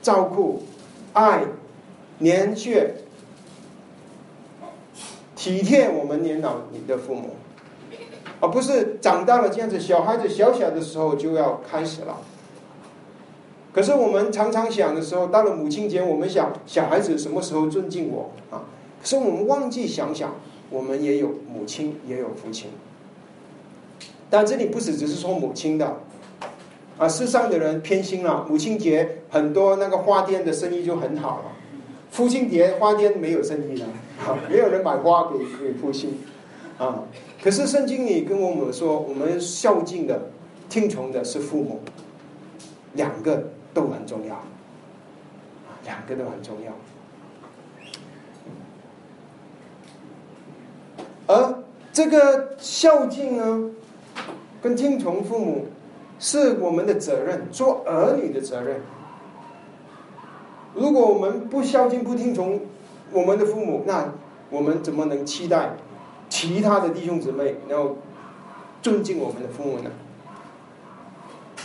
[0.02, 0.62] 照顾、
[1.12, 1.44] 爱、
[2.18, 2.88] 年眷、
[5.36, 7.30] 体贴我们年老你的父母。
[8.40, 12.18] 而不是长大了这样子，小孩子小小的时候就要开始了。
[13.72, 18.62] 可是我们常常想的时候，到了母亲节，我们想小孩子什么时候尊敬我啊？
[19.00, 20.34] 可是我们忘记想想，
[20.70, 22.70] 我们也有母亲，也有父亲。
[24.30, 25.96] 但这里不是只是说母亲的，
[26.98, 28.46] 啊，世上的人偏心了。
[28.48, 31.52] 母亲节很多那个花店的生意就很好了，
[32.10, 33.86] 父亲节花店没有生意了，
[34.48, 36.20] 没有人买花给给父亲，
[36.78, 37.04] 啊。
[37.42, 40.30] 可是圣经里跟我们说，我们孝敬的、
[40.68, 41.80] 听从的是父母，
[42.94, 43.50] 两个。
[43.74, 44.40] 都很重要，
[45.82, 46.72] 两个都很重要。
[51.26, 53.72] 而这个孝敬呢，
[54.62, 55.66] 跟听从父母，
[56.20, 58.80] 是我们的责任，做儿女的责任。
[60.72, 62.60] 如果我们不孝敬、不听从
[63.10, 64.12] 我们的父母，那
[64.50, 65.74] 我们怎么能期待
[66.44, 67.96] 其他的弟兄姊妹然后
[68.82, 69.90] 尊敬我们的父母呢？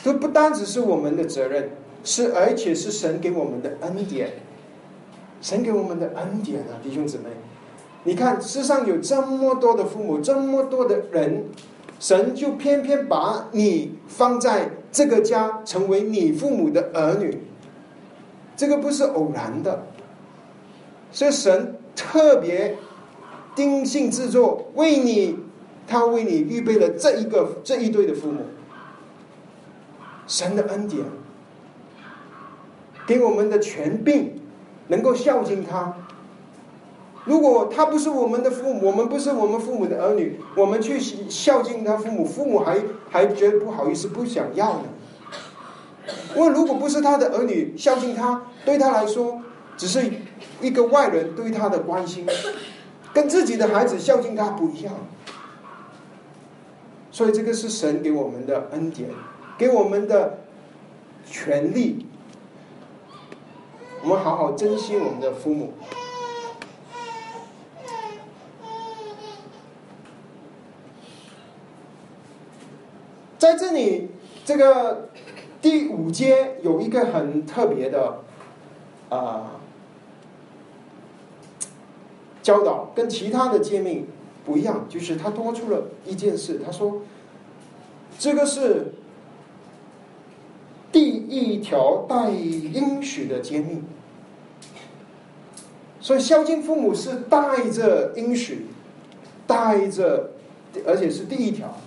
[0.02, 1.72] 这不单只是我们的责任。
[2.02, 4.36] 是，而且是神给我们的恩典，
[5.42, 7.26] 神给我们的恩典啊，弟兄姊妹，
[8.06, 11.44] 你看世上有这么多的父母，这么多的人，
[12.00, 17.44] 神就偏偏把你放在这个家，成为你父母的儿女，
[18.56, 19.84] 这个不是偶然的，
[21.12, 22.78] 所以神特别
[23.60, 25.38] 精心制作，为你，
[25.86, 28.46] 他为你预备了这一个这一对的父母，
[30.26, 31.04] 神的恩典。
[33.06, 34.40] 给我们的权柄，
[34.88, 35.94] 能够孝敬他。
[37.26, 40.98] 如果他不是我们的父母，我们不是我们父母的儿女，我们去
[41.30, 44.84] 孝敬他父母，父母还还觉得不好意思，不想要呢。
[46.34, 49.42] 因为如果不是他的儿女孝敬他，对他来说
[49.76, 50.10] 只是
[50.62, 52.26] 一个外人对他的关心，
[53.14, 54.94] 跟自己的孩子孝敬他不一样。
[57.12, 59.10] 所以这个是神给我们的恩典，
[59.58, 60.40] 给我们的
[61.26, 62.06] 权利。
[64.02, 65.74] 我们好好珍惜我们的父母。
[73.38, 74.12] 在这里，
[74.46, 75.10] 这个
[75.62, 78.20] 第五节有一个很特别的
[79.10, 79.59] 啊
[82.42, 84.08] 教导，跟其他的诫命
[84.46, 86.62] 不一样，就是他多出了一件事。
[86.66, 87.02] 他说
[88.18, 88.94] ：“这个是。”
[90.92, 93.84] 第一条带应许的诫命，
[96.02, 98.66] 所以孝敬父母是带着应许，
[99.46, 100.32] 带着，
[100.88, 101.78] 而且是第一条。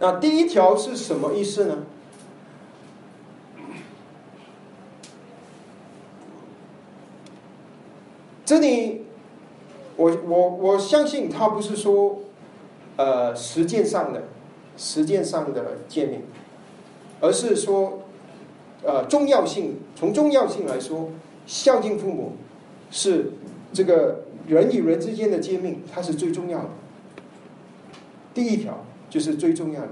[0.00, 1.78] 那第一条是什么意思呢？
[8.52, 9.00] 这里，
[9.96, 12.18] 我我我相信他不是说，
[12.96, 14.24] 呃，实践上的，
[14.76, 16.20] 实践上的诫命。
[17.22, 18.02] 而是说，
[18.82, 21.08] 呃，重要性从重要性来说，
[21.46, 22.32] 孝敬父母
[22.90, 23.32] 是
[23.72, 26.68] 这个人与人之间的诫命，它是最重要的。
[28.34, 29.88] 第一条就是最重要的，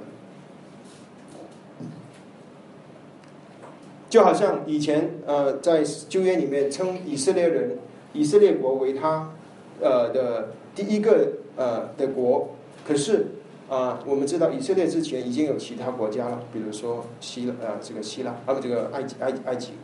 [4.11, 7.79] 就好像以前呃，在旧约里面称以色列人、
[8.13, 9.33] 以色列国为他
[9.81, 12.51] 呃的第一个呃的国，
[12.87, 13.27] 可是。
[13.71, 19.75] 啊，我们知道以色列之前已经有其他国家了，比如说希呃这个希腊，还有这个埃及埃埃及，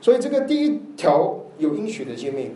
[0.00, 2.52] 所以这个第一条有应许的诫命，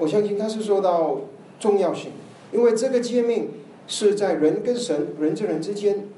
[0.00, 1.20] 我相信他是说到
[1.60, 2.10] 重要性，
[2.50, 3.50] 因为这个诫命
[3.86, 6.08] 是在人跟神人跟人之间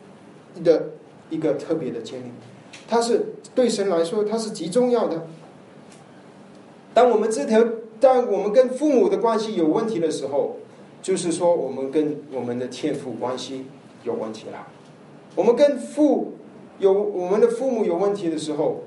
[0.64, 0.92] 的
[1.28, 2.32] 一个特别的诫命，
[2.88, 5.26] 它是对神来说它是极重要的。
[6.94, 7.64] 当我们这条
[7.98, 10.56] 当我们跟父母的关系有问题的时候。
[11.02, 13.64] 就是说，我们跟我们的天父关系
[14.04, 14.66] 有问题了。
[15.34, 16.34] 我们跟父
[16.78, 18.82] 有我们的父母有问题的时候，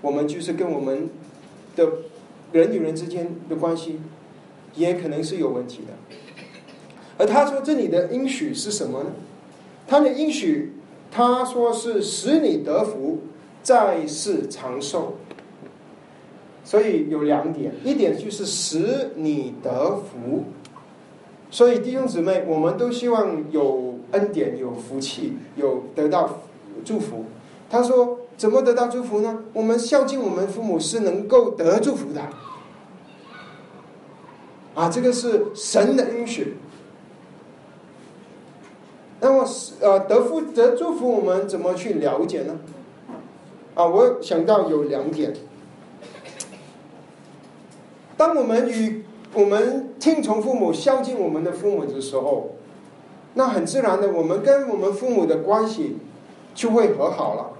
[0.00, 1.08] 我们就是跟我们
[1.76, 1.88] 的
[2.50, 4.00] 人与人之间的关系
[4.74, 6.16] 也可能是有问题的。
[7.16, 9.12] 而他说这里的应许是什么呢？
[9.86, 10.72] 他的应许，
[11.12, 13.20] 他说是使你得福，
[13.62, 15.14] 在世长寿。
[16.64, 20.44] 所以有两点，一点就是使你得福。
[21.50, 26.38] 所以弟兄姊妹，我们都希望有恩典、有福气、有得到
[26.84, 27.26] 祝福。
[27.68, 29.44] 他说：“怎么得到祝福呢？
[29.52, 32.22] 我们孝敬我们父母是能够得祝福的。”
[34.74, 36.56] 啊，这个是神的允许。
[39.20, 39.46] 那么，
[39.80, 42.58] 呃，得福得祝福，我们怎么去了解呢？
[43.74, 45.34] 啊，我想到有两点。
[48.22, 49.02] 当我们与
[49.34, 52.50] 我们听从父母、孝敬我们的父母的时候，
[53.34, 55.96] 那很自然的，我们跟我们父母的关系
[56.54, 57.50] 就会和好了，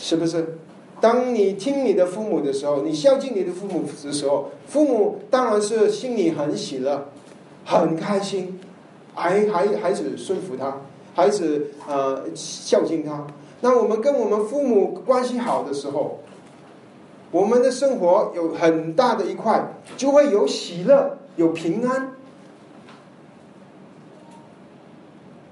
[0.00, 0.58] 是不是？
[1.00, 7.06] 当你听你的父母的时候，你孝敬你的父母的时候，父母当然是心里很喜乐、
[7.64, 8.58] 很开心，
[9.14, 10.80] 还还孩子顺服他，
[11.14, 13.24] 孩子呃孝敬他。
[13.60, 16.18] 那我们跟我们父母关系好的时候。
[17.30, 22.12] 我们的生活有很大的一块，就会有喜乐，有平安，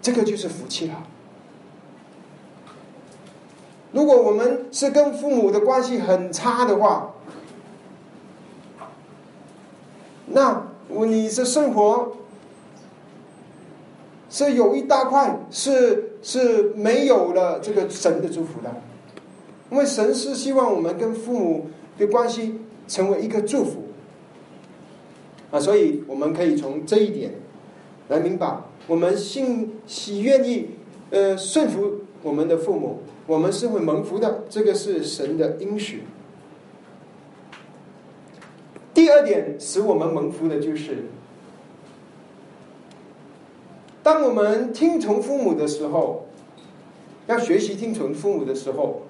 [0.01, 1.03] 这个就是福气了。
[3.93, 7.12] 如果我们是跟父母的关系很差的话，
[10.27, 12.16] 那你的生活
[14.31, 18.75] 是有一大块是是没有了这个神的祝福的。
[19.71, 21.67] 因为神是希望我们跟父母
[21.99, 23.85] 的关系成为一个祝福
[25.51, 27.33] 啊，所以我们可以从这一点
[28.09, 30.69] 来明白，我们信喜愿意
[31.11, 36.03] 呃顺服我们的父母，我们是会蒙福的，这个是神的应许。
[38.93, 41.07] 第二点使我们蒙福的就是，
[44.03, 46.27] 当我们听从父母的时候，
[47.27, 49.04] 要学习听从父母的时候。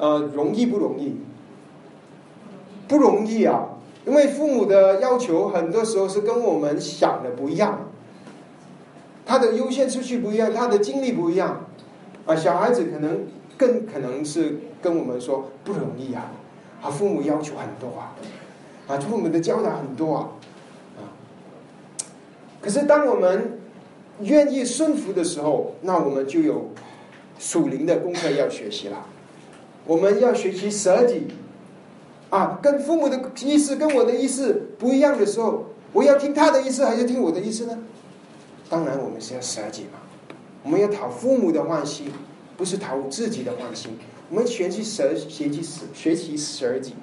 [0.00, 1.14] 呃，容易不容易？
[2.88, 3.68] 不容易啊！
[4.06, 7.86] 因为父母的要求很多时候是跟我们想的不一样，
[9.26, 11.66] 他的优先次序不一样，他的精力不一样
[12.24, 12.34] 啊。
[12.34, 13.26] 小孩子可能
[13.58, 16.32] 更可能是跟我们说不容易啊，
[16.82, 18.16] 啊，父母要求很多啊，
[18.88, 20.30] 啊，父母的教导很多啊，
[20.96, 21.04] 啊。
[22.62, 23.60] 可是当我们
[24.22, 26.70] 愿意顺服的时候，那我们就有
[27.38, 29.04] 属灵的功课要学习了。
[29.86, 31.28] 我们要学习舍己，
[32.30, 37.78] 啊，跟父母的意思跟我的意思不一样的时候，我要听他的意思还是听我的意思呢？
[38.68, 39.98] 当然，我们是要舍己嘛。
[40.62, 42.12] 我们要讨父母的欢心，
[42.56, 43.98] 不是讨自己的欢心。
[44.28, 46.94] 我们学习舍，学习舍，学习舍己，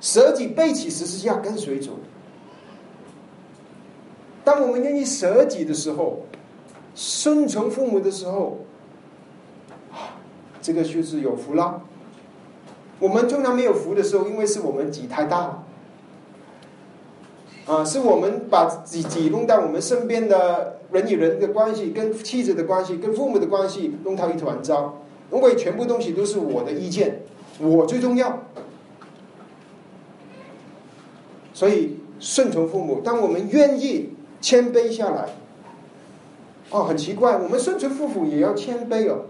[0.00, 1.98] 舍己背起十字架跟随主。
[4.42, 6.24] 当我们愿意舍己的时候，
[6.94, 8.58] 顺从父母的时候，
[9.92, 10.18] 啊，
[10.62, 11.82] 这个就是有福了。
[12.98, 15.64] 我们通常没有福的时候，因为是我们己太大了，
[17.66, 27.20] 啊，是我们把己己弄到我们身边的人与人的关系、跟妻子的关系、跟父母的关系弄到一团糟，因为全部东西都是我的意见，
[27.60, 28.44] 我最重要，
[31.52, 33.02] 所以顺从父母。
[33.04, 35.28] 当我们愿意谦卑下来，
[36.70, 39.26] 哦，很奇怪，我们顺从父母也要谦卑哦，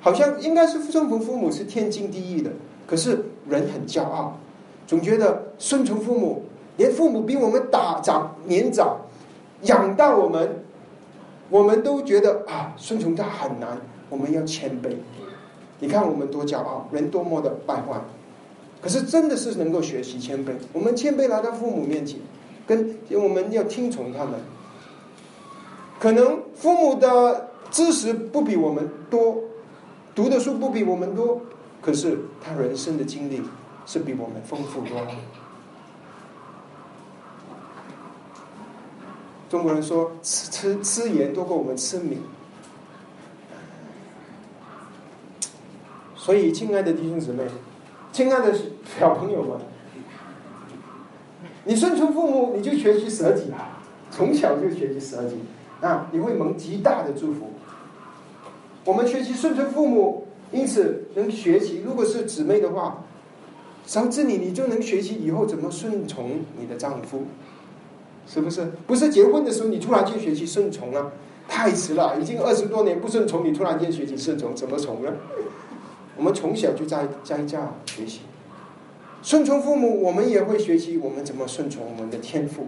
[0.00, 2.50] 好像应该是顺从父母是天经地义的。
[2.86, 4.38] 可是人很骄傲，
[4.86, 6.42] 总觉得顺从父母，
[6.76, 8.96] 连父母比我们大长年长，
[9.62, 10.64] 养大我们，
[11.48, 13.78] 我们都觉得啊，顺从他很难。
[14.08, 14.90] 我们要谦卑。
[15.78, 17.98] 你看我们多骄傲，人多么的败坏。
[18.82, 20.50] 可是真的是能够学习谦卑。
[20.72, 22.18] 我们谦卑来到父母面前，
[22.66, 24.34] 跟我们要听从他们。
[25.98, 29.38] 可能父母的知识不比我们多，
[30.14, 31.40] 读的书不比我们多。
[31.82, 33.42] 可是他人生的经历
[33.84, 35.08] 是比我们丰富多了。
[39.50, 42.18] 中国人说吃吃吃盐多过我们吃米，
[46.14, 47.42] 所以亲爱的弟兄姊妹，
[48.12, 48.56] 亲爱的
[48.98, 49.58] 小朋友们，
[51.64, 55.40] 你顺从父母，你就学习舍己啊，从小就学习舍己
[55.80, 57.50] 啊，你会蒙极大的祝福。
[58.84, 60.21] 我们学习顺从父母。
[60.52, 61.82] 因此，能学习。
[61.84, 63.02] 如果是姊妹的话，
[63.86, 67.24] 从这里你就能学习以后怎么顺从你的丈夫，
[68.26, 68.70] 是不是？
[68.86, 71.10] 不是结婚的时候你突然间学习顺从啊，
[71.48, 72.18] 太迟了。
[72.20, 75.10] 已经二十多年不顺从，你突然间学习顺从，怎么从呢？
[76.16, 78.20] 我们从小就在在家学习
[79.22, 82.66] 顺从父母，我们也会学习我们怎么顺从我们的天赋，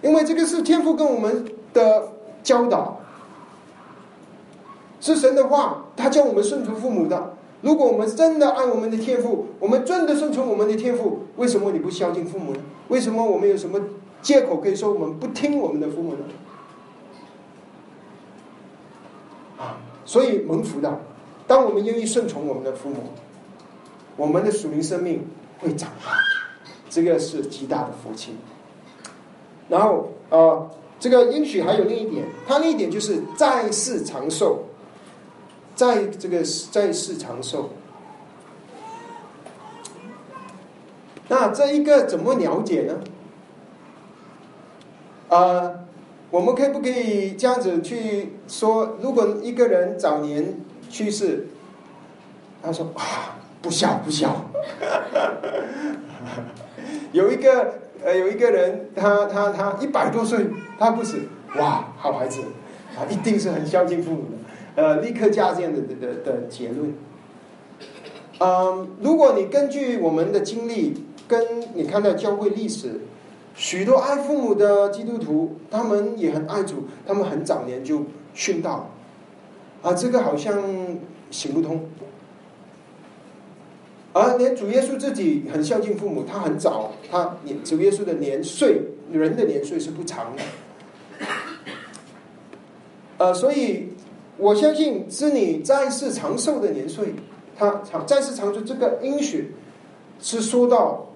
[0.00, 2.12] 因为这个是天赋跟我们的
[2.44, 3.00] 教导。
[5.00, 7.34] 是神的话，他叫我们顺从父母的。
[7.60, 12.60] 如果我们真的爱我们的天赋，我们真的顺从我们的天赋，为什么你不孝敬父母呢？
[12.86, 13.80] 为什么我们有什么
[14.22, 16.18] 借口可以说我们不听我们的父母呢？
[19.58, 21.00] 啊，所以蒙福的，
[21.48, 22.96] 当我们愿意顺从我们的父母，
[24.16, 25.26] 我们的属灵生命
[25.58, 26.12] 会长大，
[26.88, 28.36] 这个是极大的福气。
[29.68, 30.70] 然后啊，
[31.00, 34.60] 这个应许还有另一点，它另一点就是在世长寿。
[35.78, 37.70] 在这个在世长寿，
[41.28, 42.94] 那这一个怎么了解呢？
[45.28, 45.84] 呃，
[46.32, 48.96] 我们可不可以这样子去说？
[49.00, 50.58] 如果一个人早年
[50.90, 51.46] 去世，
[52.60, 54.46] 他说啊，不孝不孝。
[57.12, 57.74] 有一个
[58.04, 60.44] 呃，有一个人，他他他一百多岁，
[60.76, 61.20] 他不死，
[61.56, 62.40] 哇，好孩子
[62.96, 64.37] 啊，一定是很孝敬父母的，
[64.78, 66.94] 呃，立刻加这样的的的结论。
[68.38, 70.94] 嗯，如果你根据我们的经历，
[71.26, 73.00] 跟你看到教会历史，
[73.56, 78.04] 许多爱父母的基督徒，他们也很爱主，他们很早年就
[78.36, 78.88] 殉道，
[79.82, 80.62] 啊，这个好像
[81.28, 81.84] 行不通。
[84.12, 90.42] 而连主耶稣自己很孝敬父母，他很早，他主耶稣的年岁，人的年岁是不长的。
[93.18, 93.88] 呃，所以
[94.38, 97.14] 我相信是你在世长寿的年岁，
[97.56, 99.52] 他长再世长寿这个应许，
[100.20, 101.06] 是说到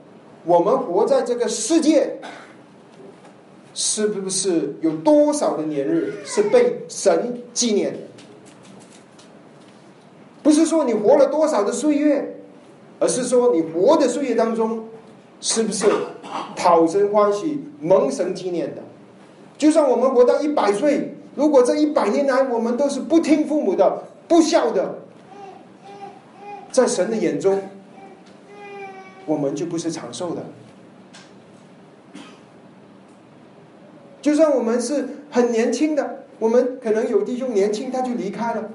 [0.44, 2.18] 我们活在这个世界，
[3.72, 7.96] 是不是有多少的年日是被神纪念？
[10.42, 12.36] 不是说你活了多少的岁月。
[13.00, 14.84] 而是说，你活的岁月当中，
[15.40, 15.86] 是不是
[16.54, 18.82] 讨神欢喜、蒙神纪念的？
[19.58, 24.98] 就算我们活到一百岁，如果这一百年来我们都是不听父母的、不孝的，
[26.70, 27.62] 在神的眼中，
[29.24, 30.42] 我们就不是长寿的。
[34.20, 38.70] 就算我们是很年轻的，我们可能有弟兄年轻他就离开了，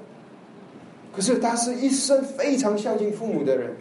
[1.15, 3.75] 可是他是一生非常孝敬父母的人。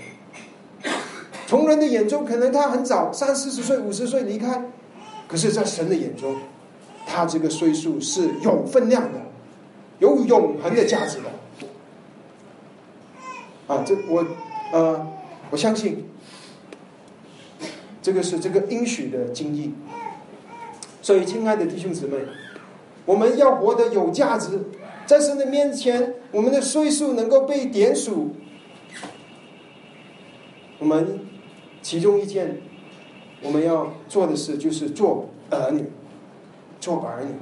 [1.46, 4.62] 从人的眼中，可能他很早三四十岁、五十岁离开，
[5.26, 6.36] 可是，在神的眼中，
[7.06, 9.20] 他这个岁数是有分量的，
[10.00, 11.30] 有永恒的价值的。
[13.68, 14.26] 啊，这我
[14.72, 15.06] 呃，
[15.50, 16.04] 我相信，
[18.02, 19.72] 这个是这个应许的经历。
[21.00, 22.18] 所以，亲爱的弟兄姊妹，
[23.04, 24.66] 我们要活得有价值，
[25.06, 28.34] 在神的面前，我们的岁数能够被点数，
[30.78, 31.20] 我们。
[31.82, 32.56] 其中一件
[33.40, 35.84] 我们要做的事，就是做儿女，
[36.80, 37.34] 做儿女。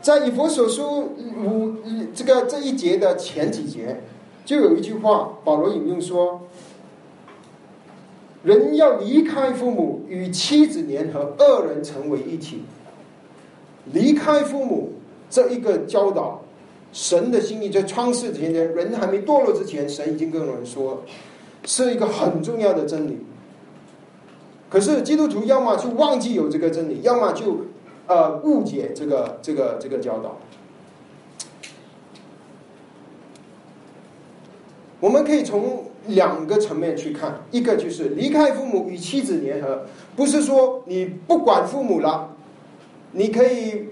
[0.00, 1.14] 在以佛所书
[1.44, 1.74] 五
[2.14, 4.00] 这个这一节的前几节，
[4.44, 6.40] 就有一句话，保罗引用说
[8.42, 12.64] ：“人要离开父母，与妻子联合，二人成为一体。”
[13.92, 14.94] 离开父母
[15.28, 16.40] 这一个教导。
[16.92, 21.04] 神的心意在创世之前，人还没堕落之前，神已经跟我们说，
[21.64, 23.18] 是一个很重要的真理。
[24.68, 27.66] 可是基督徒要么就忘记有这个真理，要么就
[28.06, 30.38] 呃误解这个这个这个教导。
[35.00, 42.34] 我们可以从两个层面去看，一个就是离开父母与妻子联合，不是说你不管父母了，
[43.12, 43.88] 你可以。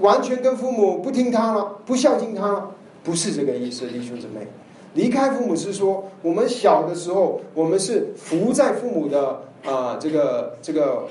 [0.00, 2.74] 完全跟父母不听他了，不孝敬他了，
[3.04, 4.48] 不是这个意思，弟兄姊妹。
[4.94, 11.08] 离开父母是说，我们小的时候，我们是服在父母的啊这个这个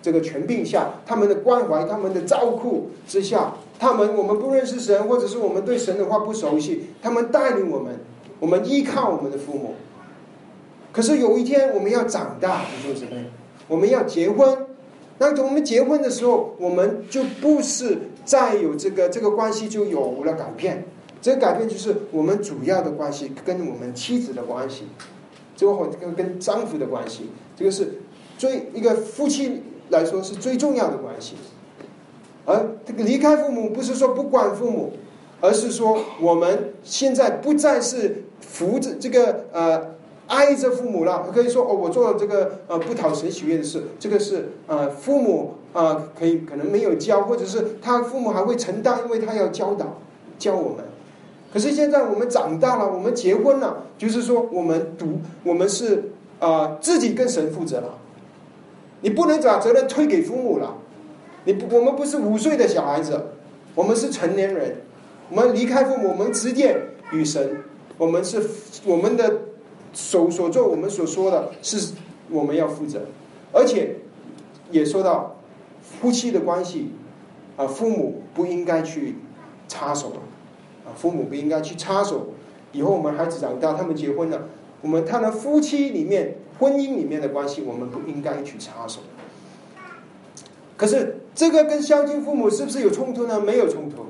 [0.00, 8.00] 这个权柄下，他们的关怀、他们的照顾之下，他们我们不认识神，或者是我们对神的话不熟悉，他们带领我们，
[8.38, 9.74] 我们依靠我们的父母。
[10.92, 13.26] 可是有一天我们要长大，弟兄姊妹，
[13.68, 14.66] 我们要结婚。
[15.18, 20.86] 那等我们结婚的时候，我们就不是再有这个这个关系就有了改变。
[21.20, 24.84] 这个改变就是我们主要的关系跟我们妻子的关系，
[25.54, 28.00] 最后跟跟丈夫的关系，这个是
[28.38, 31.36] 最一个夫妻来说是最重要的关系。
[32.46, 34.92] 而这个离开父母不是说不管父母，
[35.40, 40.00] 而是说我们现在不再是扶着这个呃。
[40.30, 49.98] 挨着父母了，可以说哦，我做了这个呃不讨神喜悦的事，这个是呃父母啊可以可能没有教，或者是他父母还会承担，因为他要教导
[50.38, 50.84] 教我们。
[51.52, 57.98] 可是现在我们长大了，我们结婚了，就是说我们读我们是啊自己跟神负责了，
[59.00, 60.74] 你不能把责任推给父母了。
[61.44, 63.20] 你不我们不是五岁的小孩子，
[63.74, 64.76] 我们是成年人，
[65.30, 66.76] 我们离开父母，我们直接
[67.12, 67.62] 与神，
[67.98, 68.42] 我们是
[68.84, 69.42] 我们的。
[69.92, 71.94] 所所做，我们所说的是
[72.30, 73.00] 我们要负责，
[73.52, 73.96] 而且
[74.70, 75.34] 也说到
[75.82, 76.92] 夫妻的关系
[77.56, 79.16] 啊，父母不应该去
[79.66, 80.10] 插手
[80.96, 82.28] 父母不应该去插手。
[82.72, 84.42] 以后我们孩子长大，他们结婚了，
[84.80, 89.00] 我们他的夫妻里面、婚姻里面的关系，我们不应该去插手。
[90.76, 93.40] 可是这个跟孝敬父母是不是有冲突呢？
[93.40, 94.06] 没有冲突。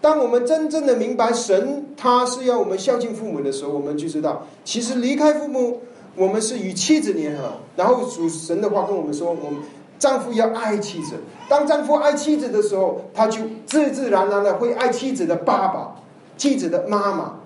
[0.00, 5.82] 当我们真正的明白神他是要我们孝敬父母的时候，我们就知道，其实离开父母，
[6.16, 7.52] 我们是与妻子联合。
[7.76, 9.60] 然后主神的话跟我们说，我们
[10.02, 11.14] 丈夫要爱妻子。
[11.48, 15.94] 当丈夫爱妻子的时候，他就自自然然的会爱妻子的爸爸、
[16.36, 17.36] 妻子的妈妈。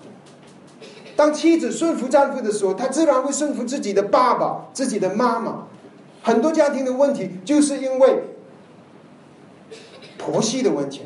[1.15, 5.67] 当妻子顺服丈夫的时候，他自然会顺服自己的爸爸、自己的妈妈。
[6.23, 8.23] 很多家庭的问题，就是因为
[10.17, 11.03] 婆媳的问题。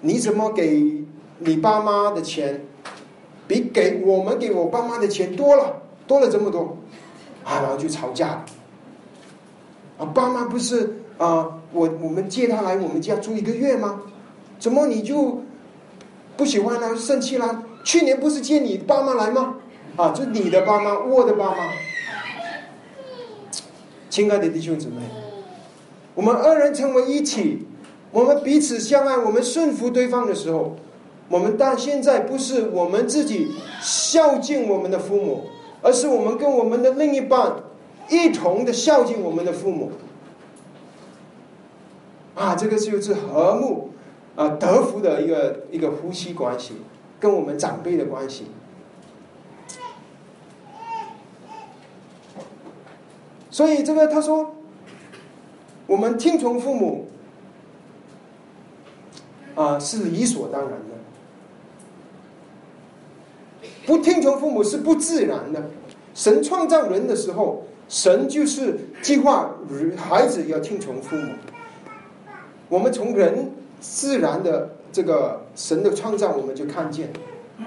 [0.00, 1.04] 你怎么给
[1.38, 2.64] 你爸妈的钱，
[3.46, 6.78] 比给我们给我爸妈的钱多了，多了这么多，
[7.44, 8.44] 啊，然后就吵架。
[9.98, 14.02] 啊，爸妈不是啊，我我们接他来我们家住一个月吗？
[14.58, 15.42] 怎么你就？
[16.36, 17.62] 不喜欢他，生气啦！
[17.82, 19.54] 去年不是接你爸妈来吗？
[19.96, 21.72] 啊，就你的爸妈，我的爸妈。
[24.10, 25.00] 亲爱的弟兄姊妹，
[26.14, 27.66] 我们二人成为一体，
[28.12, 30.76] 我们彼此相爱，我们顺服对方的时候，
[31.30, 35.46] 我们但现在不是我们自己孝敬我们的父母，
[35.80, 37.54] 而是我们跟我们的另一半
[38.08, 39.92] 一同的孝敬我们的父母。
[42.34, 43.90] 啊，这个就是和睦。
[44.36, 46.74] 啊，德福的一个一个夫妻关系，
[47.18, 48.48] 跟我们长辈的关系。
[53.50, 54.54] 所以这个他说，
[55.86, 57.08] 我们听从父母，
[59.54, 60.96] 啊是理所当然的；
[63.86, 65.70] 不听从父母是不自然的。
[66.12, 69.50] 神创造人的时候，神就是计划
[69.96, 71.32] 孩子要听从父母。
[72.68, 73.52] 我们从人。
[73.78, 77.10] 自然的这个神的创造，我们就看见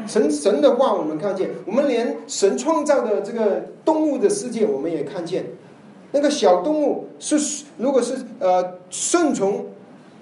[0.08, 5.46] 神神的话，我们看见我们连神创造的这个动物的世界，我们也看见
[6.12, 9.68] 那个小动物是如果是呃顺从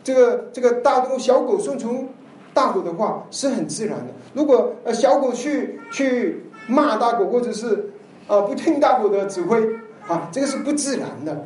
[0.03, 2.09] 这个这个大动物小狗顺从
[2.53, 4.07] 大狗的话是很自然的。
[4.33, 7.91] 如果呃小狗去去骂大狗，或者是
[8.27, 9.65] 呃不听大狗的指挥
[10.07, 11.45] 啊，这个是不自然的。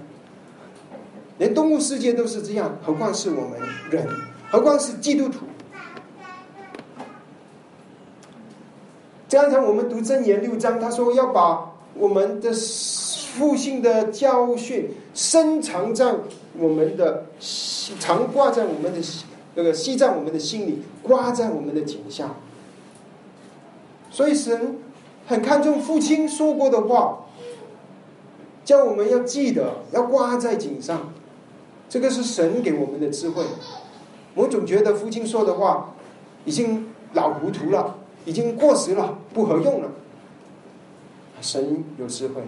[1.37, 3.59] 连动物世界都是这样，何况是我们
[3.89, 4.07] 人。
[4.51, 5.45] 何况是基督徒。
[9.29, 12.51] 刚才我们读箴言六章，他说要把我们的
[13.33, 16.13] 父亲的教训深藏在
[16.57, 17.25] 我们的
[17.99, 18.99] 常挂在我们的
[19.55, 22.35] 那个系在我们的心里，挂在我们的颈下。
[24.11, 24.77] 所以神
[25.25, 27.20] 很看重父亲说过的话，
[28.71, 31.11] 叫我们要记得，要挂在颈上。
[31.89, 33.43] 这个是神给我们的智慧。
[34.33, 35.93] 我总觉得父亲说的话
[36.45, 39.91] 已经老糊涂了，已经过时了，不合用了。
[41.41, 42.43] 神有智慧，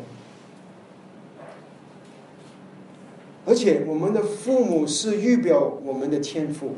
[3.46, 6.76] 而且我们的父母是预表我们的天赋，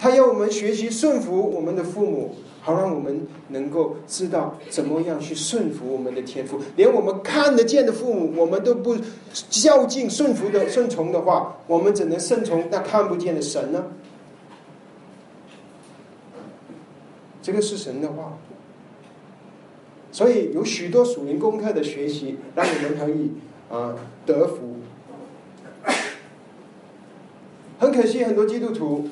[0.00, 2.34] 他要我们学习顺服我们的父母，
[2.68, 6.60] 好让我们能够知道怎么样去顺服我们的天赋。
[6.76, 8.94] 连我们看得见的父母，我们都不
[9.32, 13.86] 孝敬顺服的顺从的话，我们怎能顺从那看不见的神呢？
[17.40, 18.36] 这个是神的话，
[20.12, 23.32] 所以有许多属灵功课的学习，让我们可以
[23.70, 23.96] 啊
[24.26, 24.76] 得福。
[27.78, 29.08] 很可惜，很多基督徒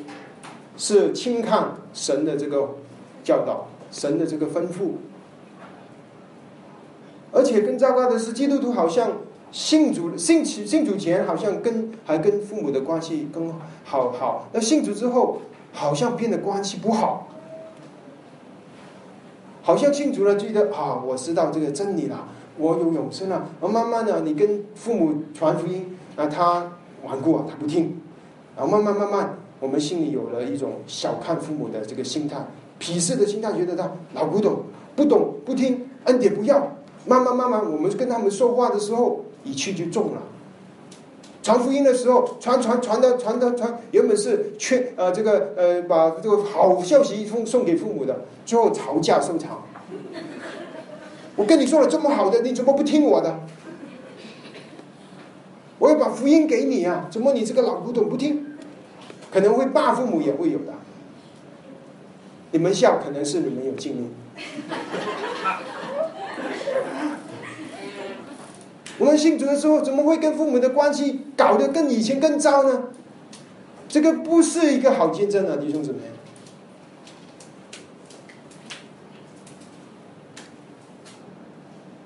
[0.77, 2.75] 是轻看神的这个
[3.27, 4.93] 教导，神的这个吩咐，
[7.33, 9.15] 而且更糟糕的是，基督徒好像
[9.51, 13.53] 信主、信信主前好像跟还跟父母的关系更
[13.85, 15.39] 好好，那信主之后
[15.73, 17.27] 好像变得关系不好。
[19.63, 23.49] 好像信主了，觉得啊，我知道这个真理了，我有永生了。
[23.61, 26.71] 而慢慢的，你跟父母传福音，啊，他
[27.03, 28.01] 顽固啊，他不听。
[28.57, 32.47] 然后慢慢慢慢，我们心里有了一种小看父母的这个心态，
[32.79, 34.63] 鄙视的心态，觉得他老古董，
[34.95, 36.77] 不懂不听，恩典不要。
[37.07, 40.23] 慢慢慢慢，我们跟他们说话的时候，语气就重了。
[41.41, 49.63] 传福音的时候，传传传的传的传，原本是劝呃这个呃把这个好消息送送给父母的，最后吵架收场。
[51.37, 53.39] 我跟你说了这么好的，你怎么不听我的？
[55.79, 58.45] 我要把福音给你啊，怎么你这个老古董不听？
[59.31, 60.73] 可能会骂父母也会有的。
[62.53, 64.11] 你们笑，可能是你们有经历。
[68.99, 72.85] 我们信主的时候，怎么会跟父母的关系搞得跟以前更糟呢？
[73.89, 75.99] 这个不是一个好见证啊，弟兄姊妹。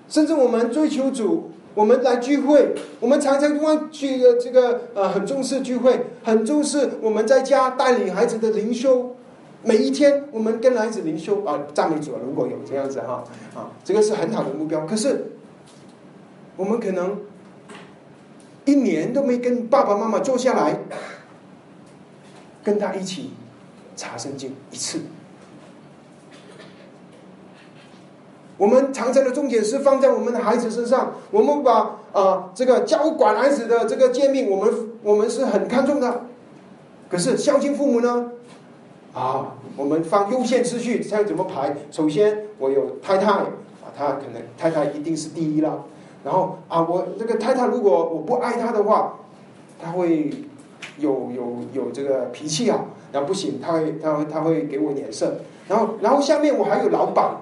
[0.08, 9.09] 甚至我们追求主，我们来聚会，我们常常忘去这个呃，很重视聚会，很重视我们在家带领孩子的灵修。
[9.62, 12.12] 每一天，我们跟孩子灵修啊，赞美主。
[12.24, 13.22] 如果有这样子哈
[13.54, 14.86] 啊，这个是很好的目标。
[14.86, 15.32] 可是，
[16.56, 17.18] 我们可能
[18.64, 20.78] 一年都没跟爸爸妈妈坐下来，
[22.64, 23.32] 跟他一起
[23.96, 25.00] 查圣经一次。
[28.56, 36.22] 我们常常的重点是放在我们的孩子身上，我们把啊这个教管孩子的这个诫命，我们我们是很看重的。
[37.10, 38.32] 可是孝敬父母呢？
[39.12, 41.76] 啊，我们放优先次序，这样怎么排？
[41.90, 43.46] 首先我有太太啊，
[43.96, 45.84] 她可能太太一定是第一了。
[46.22, 49.18] 然后啊，我这个太太如果我不爱她的话，
[49.82, 50.30] 她会
[50.98, 55.38] 有有有这个脾气啊，那不行，她会她会她会给我脸色。
[55.66, 57.36] 然后然后下面我还有老板。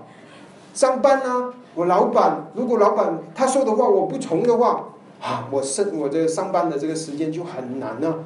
[0.74, 4.84] 上班呢，我老板如果老板他说的话我不从的话，
[5.20, 8.24] 啊，我上我这个上班的这个时间就很难了。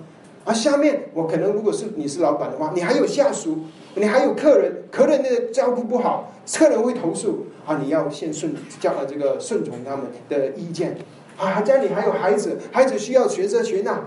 [0.50, 3.58] 下面我可能如果是你是老板的话，你还有下属，
[3.96, 10.96] 你还有客人，客人的照顾不好，客人会投诉啊，你要先顺叫这个顺从他们的意见。
[11.36, 14.00] 啊，家里还有孩子，孩子需要学这学那，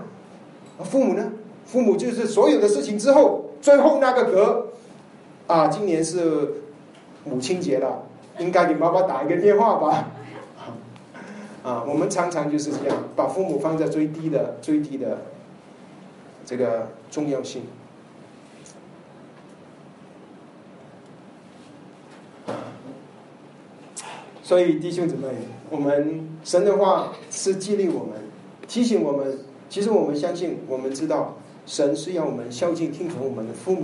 [0.82, 1.30] 父母呢？
[1.64, 4.66] 父母就是所有的事情之后，最后那个格，
[5.46, 6.54] 啊，今年是
[7.24, 8.02] 母亲节了。
[8.38, 10.10] 应该给妈妈打一个电话吧，
[11.62, 15.22] 啊，我们常常就是这样，把父母放在最低的、最低的
[16.46, 17.64] 这个重要性。
[24.42, 25.26] 所以弟兄姊妹，
[25.68, 28.12] 我们神的话是激励我们、
[28.68, 29.40] 提醒我们。
[29.68, 31.34] 其实我们相信，我们知道
[31.66, 33.82] 神是要我们孝敬、听从我们的父母，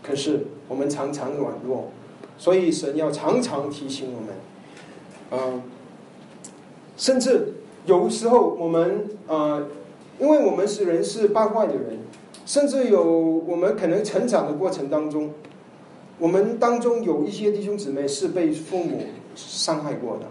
[0.00, 1.90] 可是我们常常软弱。
[2.38, 4.28] 所以神要常常提醒我们，
[5.32, 5.62] 嗯，
[6.96, 7.54] 甚至
[7.86, 9.66] 有时候我们呃，
[10.18, 11.98] 因为我们是人是败坏的人，
[12.44, 15.30] 甚至有我们可能成长的过程当中，
[16.18, 19.02] 我们当中有一些弟兄姊妹是被父母
[19.34, 20.26] 伤害过的，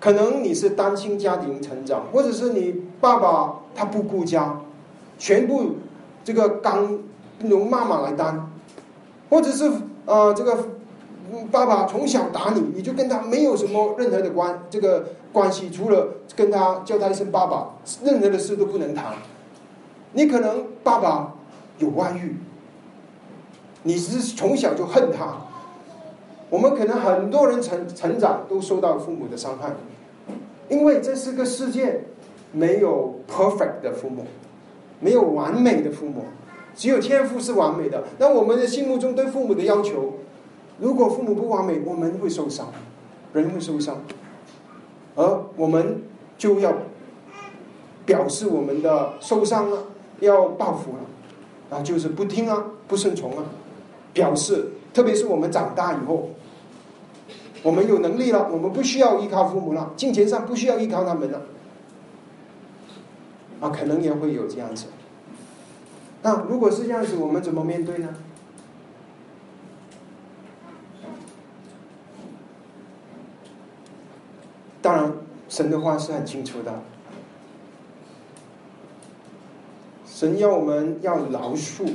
[0.00, 4.60] 可能你是单亲家庭成长，或者是你爸爸他不顾家，
[5.18, 5.76] 全部
[6.24, 6.98] 这个刚
[7.44, 8.50] 由妈妈来担，
[9.30, 9.70] 或者是。
[10.06, 10.56] 啊，这个
[11.50, 15.04] 爸爸从小打你，你就跟他没有什么任何的关这个
[15.36, 19.12] 关系，除了跟他叫他一声爸爸，任何的事都不能谈。
[20.14, 21.34] 你可能爸爸
[21.78, 22.36] 有外遇，
[23.82, 25.36] 你是从小就恨他。
[26.48, 29.72] 我们可能很多人成成长都受到父母的伤害，
[30.70, 32.04] 因为这是个世界，
[32.52, 34.24] 没有 perfect 的父母，
[35.00, 36.24] 没有完美的父母。
[36.74, 38.04] 只有天赋是完美的。
[38.16, 40.14] 那我们的心目中对父母的要求，
[40.78, 42.72] 如果父母不完美，我们会受伤，
[43.34, 44.02] 人会受伤，
[45.16, 46.02] 而我们
[46.38, 46.72] 就要
[48.04, 49.84] 表示我们的受伤了，
[50.20, 53.44] 要报复了，啊，就是不听啊，不顺从啊，
[54.12, 56.30] 表示，特别是我们长大以后，
[57.62, 61.42] 我们有能力了，我们不需要依靠父母了，金钱上不需要依靠他们了，
[63.60, 64.86] 啊，可能也会有这样子。
[66.22, 68.08] 那如果是这样子，我们怎么面对呢？
[74.86, 75.12] 当然，
[75.48, 76.80] 神的话是很清楚的。
[80.06, 81.88] 神要我们要饶恕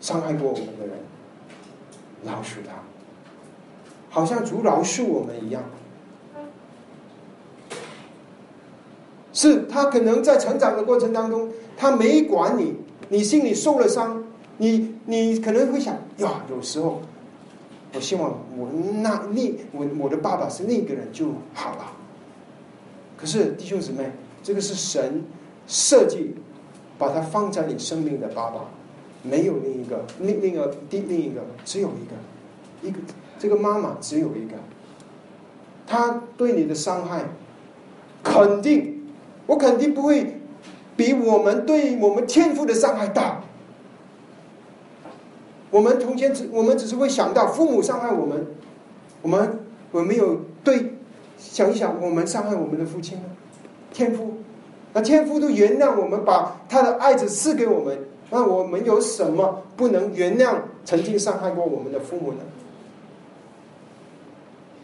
[0.00, 0.98] 伤害过我们的人，
[2.24, 2.74] 饶恕他，
[4.08, 5.64] 好像主饶恕我们一样。
[9.32, 11.50] 是他可能在成长的过程当中。
[11.76, 12.76] 他没管你，
[13.08, 14.22] 你心里受了伤，
[14.58, 17.02] 你你可能会想呀，有时候，
[17.94, 18.68] 我希望我
[19.02, 21.92] 那那我我的爸爸是那个人就好了。
[23.16, 24.10] 可是弟兄姊妹，
[24.42, 25.24] 这个是神
[25.66, 26.34] 设计，
[26.98, 28.60] 把它放在你生命的爸爸，
[29.22, 32.98] 没有另一个，另另一个第另一个只有一个，一个
[33.38, 34.54] 这个妈妈只有一个，
[35.86, 37.24] 他对你的伤害，
[38.22, 39.06] 肯定，
[39.46, 40.34] 我肯定不会。
[40.96, 43.40] 比我们对我们天赋的伤害大。
[45.70, 48.46] 我们从前只我们只是会想到父母伤害我们，
[49.22, 49.60] 我们
[49.90, 50.94] 我没有对
[51.38, 53.24] 想一想我们伤害我们的父亲呢？
[53.92, 54.34] 天父，
[54.92, 57.98] 那天父都原谅我们，把他的爱子赐给我们，
[58.30, 60.54] 那我们有什么不能原谅
[60.84, 62.38] 曾经伤害过我们的父母呢？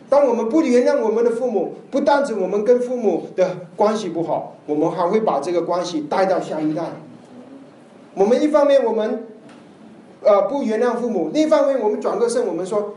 [0.09, 6.85] 当我们不原谅我们的父母，不单指我们跟父母的关系不好，我们还会把这个关系带到下一代。
[8.15, 9.27] 我们一方面我们，
[10.25, 12.95] 呃，不原谅父母；另一方面，我们转个身，我们说，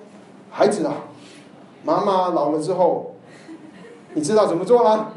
[0.49, 1.07] 孩子啊，
[1.83, 3.15] 妈妈老了之后，
[4.13, 5.13] 你知道怎么做了？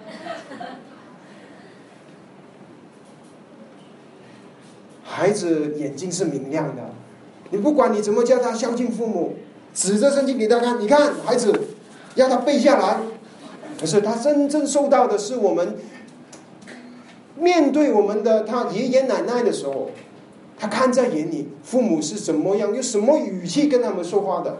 [5.04, 6.82] 孩子眼睛是明亮的，
[7.50, 9.36] 你不管你怎么叫他孝敬父母，
[9.74, 11.52] 指着圣经给他看，你看孩子，
[12.14, 12.98] 让他背下来。
[13.78, 15.76] 可是他真正受到的是我们
[17.36, 19.90] 面对我们的他爷爷奶奶的时候，
[20.60, 24.58] 他看在眼里，父母是怎么样，用什么语气跟他们说话的。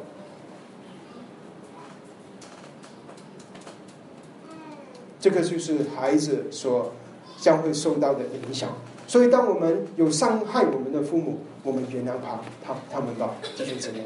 [5.20, 6.94] 这个就是孩子所
[7.38, 8.70] 将会受到的影响。
[9.06, 14.02] 所以，当我们有伤害我们的父母，我们原谅他，他他们吧，继续怎样？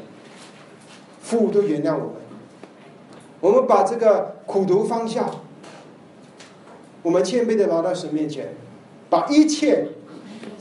[1.21, 2.15] 父母都原谅我们，
[3.39, 5.31] 我们把这个苦毒放下，
[7.01, 8.53] 我们谦卑的来到神面前，
[9.09, 9.87] 把一切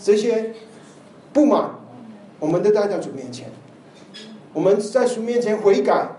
[0.01, 0.55] 这些
[1.35, 1.68] 不满，
[2.39, 3.51] 我们都带到主面前。
[4.53, 6.11] 我们在主面前悔改，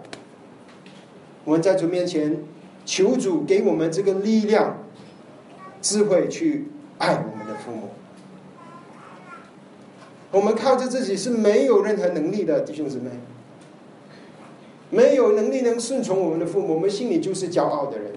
[1.45, 2.43] 我们在主面前
[2.85, 4.83] 求主给我们这个力量、
[5.81, 7.91] 智慧去爱我们的父母。
[10.31, 13.09] 我们靠着自己是没有任何能力的，弟兄姊妹，
[14.89, 18.11] 没有能力能顺从我们的父母，我们心里就是骄傲的人。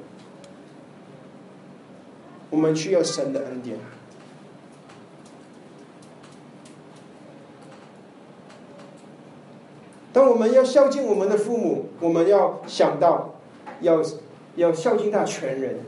[2.51, 3.79] 我们需要神的恩典。
[10.13, 13.35] 当我们要孝敬我们的父母，我们要想到
[13.81, 14.03] 要
[14.57, 15.81] 要孝敬他全人。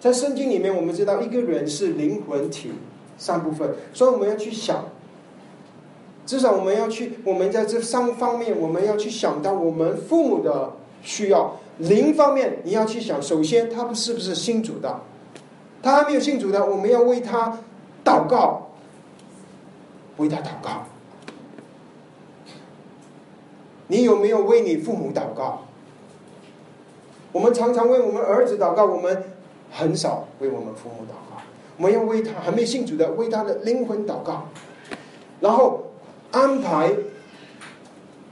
[0.00, 2.72] 在圣经里面，我们知道一个人是灵魂体
[3.16, 4.86] 三部分，所以我们要去想。
[6.24, 10.72] 至少我们要去，我们在这三方面，我们要去想到我们父母的
[11.02, 11.56] 需要。
[11.78, 15.00] 灵方面，你要去想，首先他们是不是信主的？
[15.82, 17.58] 他还没有信主的，我们要为他
[18.04, 18.70] 祷告，
[20.18, 20.86] 为他祷告。
[23.92, 25.66] 你有没有为你父母祷告？
[27.30, 29.24] 我们常常为我们儿子祷告，我们
[29.70, 31.42] 很少为我们父母祷告。
[31.76, 34.48] 我们要为他还没信主的，为他的灵魂祷告，
[35.40, 35.88] 然后。
[36.34, 36.90] 安排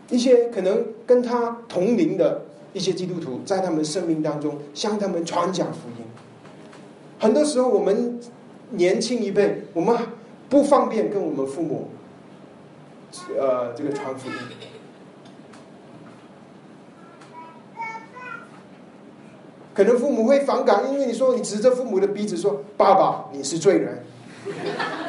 [0.09, 6.07] 一些可能跟他同龄的一些基督徒，在他们生命当中向他们传讲福音。
[7.19, 8.19] 很多时候，我们
[8.71, 9.95] 年轻一辈，我们
[10.49, 11.91] 不方便跟我们父母，
[13.39, 14.35] 呃，这个传福音。
[19.81, 24.05] 可能父母会反感，因为你说你指着父母的鼻子说：“爸爸，你是罪人。”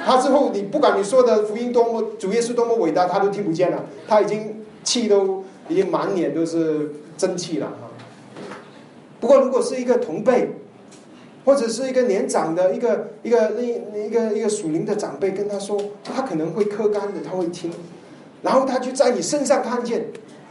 [0.05, 3.83] 他之后，你不管你说的福音多么主业是多么伟大，他都听不见了。
[4.07, 7.89] 他已经气都已经满脸都是真气了哈。
[9.19, 10.51] 不过，如果是一个同辈，
[11.43, 17.69] 或者是一个年长的一个一个一一个一个属灵的长辈跟他说，他可能会磕干的，他会听。
[18.41, 20.05] 然后他就在你身上看见，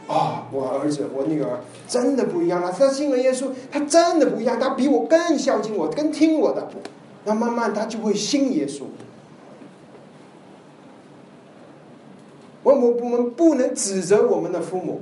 [0.07, 1.59] 啊，我儿子，我女儿
[1.91, 2.71] 真的不一样了。
[2.71, 6.69] 他信了耶稣，他真的不一样，他比我更孝敬我，更听我的。
[7.25, 8.83] 那慢慢他就会信耶稣。
[12.63, 15.01] 我们我们不能指责我们的父母。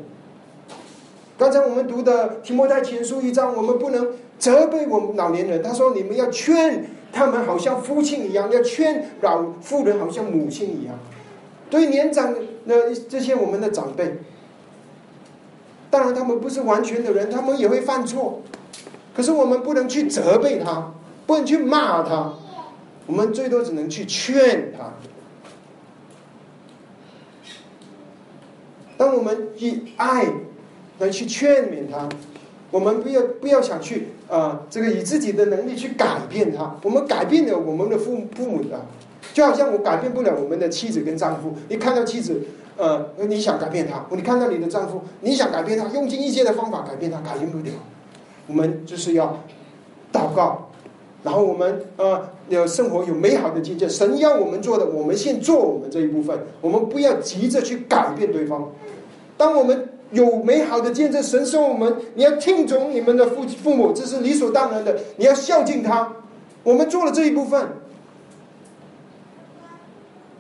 [1.38, 5.62] 刚才我们读的提摩太前书一章，我们不能责备我们老年人。
[5.62, 10.98] 他说：“你们要劝他们，好像父亲一样；要劝老妇人，好像母亲一样。”
[11.70, 12.34] 对年长
[12.66, 14.18] 的这些我们的长辈，
[15.90, 18.42] 当然他们不是完全的人，他们也会犯错。
[19.16, 20.92] 可是我们不能去责备他。
[21.28, 22.34] 不能去骂他，
[23.06, 24.94] 我们最多只能去劝他。
[28.98, 30.26] 当我们以爱
[30.98, 32.10] 来去劝勉他，
[32.72, 36.76] 我们不要不要想去啊，这个以自己的能力去改变他。
[36.82, 38.88] 我们改变了我们的父父母的，
[39.32, 41.54] 就好像我改变不了我们的妻子跟丈夫。
[41.68, 42.42] 你看到妻子，
[42.80, 47.74] 呃，你想改变他；你看到你的丈夫，你想改变他，用尽一切的方法改变他，改变不了。
[48.48, 49.38] 我们就是要
[50.14, 50.70] 祷告。
[51.22, 53.90] 然后我们呃，有生活有美好的境界。
[53.90, 56.40] 神要我们做的，我们先做我们这一部分。
[56.62, 58.72] 我们不要急着去改变对方。
[59.36, 64.98] 当我们有美好的见证，神说我们，你要听从你们的父父母，这是理所当然的。
[65.18, 66.14] 你要孝敬他。
[66.64, 67.68] 我们做了这一部分，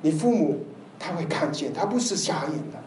[0.02, 0.60] 你父母
[1.00, 2.80] 他会看见，他不是瞎眼的。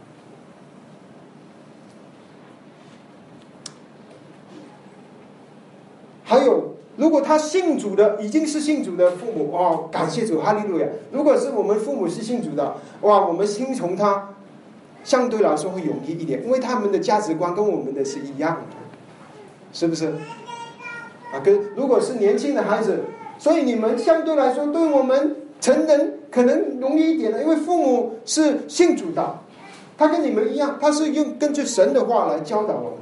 [6.23, 6.71] 还有。
[6.95, 10.87] 如果他信主的已经是信主的父母哦，感谢主，哈利路亚！
[11.11, 14.29] 如果是我们父母是信主的，哇，我们听从他，
[15.03, 18.77] 相对来说会容易一点，因为他们的价值观跟我们的是一样的，
[19.73, 20.09] 是不是？
[21.33, 23.01] 啊，跟如果是年轻的孩子，
[23.39, 29.39] 所以你们相对来说对我们成人可能容易一点的，因为父母是信主的，
[29.97, 32.99] 他跟你们一样，他是用根据神的话来教导我们。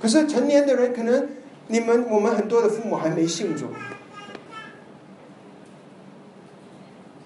[0.00, 1.28] 可是成年的人可能。
[1.70, 3.66] 你们我们很多的父母还没信主，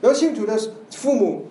[0.00, 0.58] 然后信主的
[0.90, 1.46] 父母，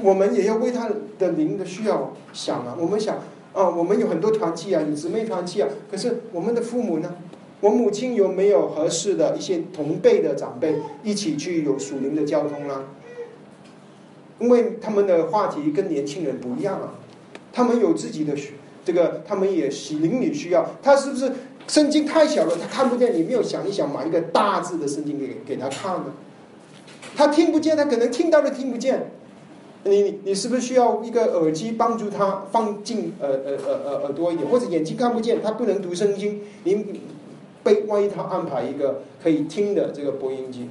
[0.00, 0.88] 我们也要为他
[1.18, 2.76] 的灵的需要想啊。
[2.78, 3.16] 我们想
[3.52, 7.12] 啊，我们有很多团契啊，有姊妹团契啊，可是我们的父母呢？
[7.60, 12.84] 我母亲有没有合适的一些同辈的长辈一起去有属灵的交通呢？
[14.38, 16.94] 因为他们的话题跟年轻人不一样啊，
[17.52, 18.32] 他们有自己的
[18.84, 20.64] 这个，他们也喜灵里需要。
[20.80, 21.32] 他是不是
[21.66, 23.12] 圣经太小了，他看不见？
[23.12, 26.12] 你没有想一想，买一个大字的圣经给给他看呢？
[27.16, 29.10] 他听不见，他可能听到了听不见。
[29.84, 37.00] 你你是不是需要一个耳机帮助他放进呃呃呃呃耳朵一点，或者眼睛看不见，他不能读圣经，你
[37.62, 40.68] 被万一他安排一个可以听的这个播音机，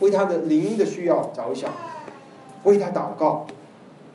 [0.00, 1.72] 为他的灵的需要着想。
[2.64, 3.46] 为他祷告，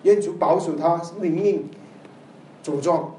[0.04, 1.70] 愿主保守他灵命
[2.62, 3.16] 茁壮，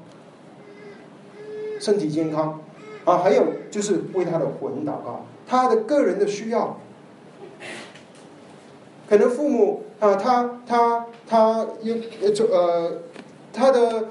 [1.79, 2.61] 身体健康
[3.03, 3.17] 啊！
[3.17, 6.77] 还有就是为他的魂祷告，他的个人的需要，
[9.09, 11.95] 可能父母啊，他他他有
[12.51, 13.01] 呃，
[13.51, 14.09] 他的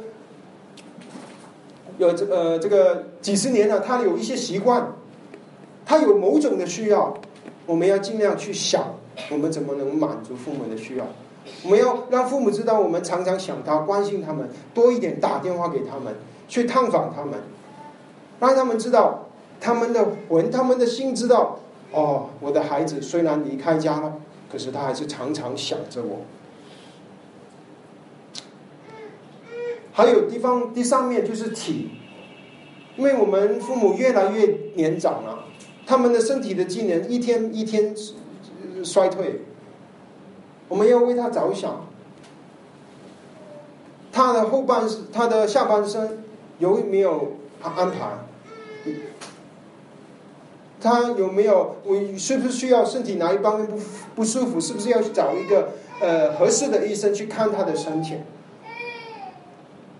[1.98, 4.92] 有这呃这个几十年了，他有一些习惯，
[5.84, 7.14] 他有某种的需要，
[7.66, 8.94] 我们要尽量去想。
[9.30, 11.04] 我们怎么能满足父母的需要？
[11.62, 16.14] 我们要让父母知道，我们常常想他，关心他们，多一点打电话给他们，
[16.48, 17.40] 去探访他们，
[18.40, 19.26] 让他们知道
[19.60, 21.58] 他们的魂、他们的心知道。
[21.92, 24.14] 哦，我的孩子虽然离开家了，
[24.50, 26.20] 可是他还是常常想着我。
[29.92, 31.90] 还有地方，第三面就是体，
[32.96, 35.44] 因为我们父母越来越年长了，
[35.86, 37.94] 他们的身体的机能一天一天。
[38.84, 39.42] 衰退，
[40.66, 41.86] 我们要为他着想。
[44.10, 44.82] 他的后半，
[45.12, 46.18] 他的下半生
[46.58, 48.26] 有没有安排？
[50.80, 51.76] 他有没有？
[51.84, 53.78] 我是不是需要身体哪一方面不
[54.16, 54.60] 不舒服？
[54.60, 55.68] 是不是要去找一个
[56.00, 58.16] 呃合适的医生去看他的身体？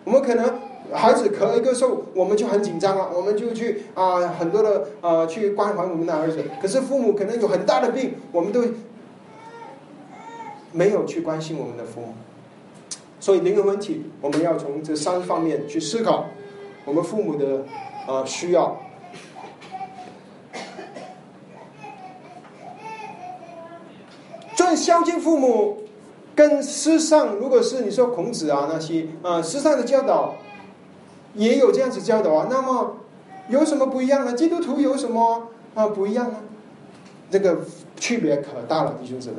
[0.04, 0.58] 我们可能
[0.92, 6.44] 孩子咳一个嗽，我们就很紧张了，我们就去啊很多的啊去关怀我们的儿子。
[6.60, 8.64] 可是父母可能有很大的病，我们都。
[10.74, 12.14] 没有去关心我们的父母，
[13.20, 16.28] 所以灵魂问题，我们要从这三方面去思考
[16.86, 17.66] 我们父母的
[18.06, 18.80] 啊需要。
[24.56, 25.81] 做孝敬父母，
[26.34, 30.36] 跟世上如果是你说孔子啊那些啊世上的教导，
[31.34, 32.96] 也有这样子教导啊，那么
[33.48, 34.32] 有什么不一样呢？
[34.32, 36.38] 基督徒有什么啊不一样呢？
[37.30, 37.60] 这个
[37.96, 39.36] 区别可大了，弟兄姊妹。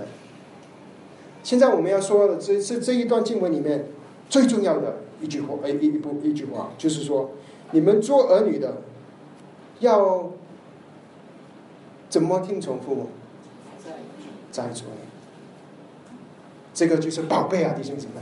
[1.43, 3.87] 现在我们要说的这这这一段经文里面
[4.29, 7.31] 最重要的一句话，哎，一一部一句话，就是说，
[7.71, 8.77] 你们做儿女的
[9.79, 10.31] 要
[12.09, 13.07] 怎么听从父母？
[14.51, 15.02] 在主里，
[16.73, 18.13] 这个就是宝贝啊，弟兄姊妹，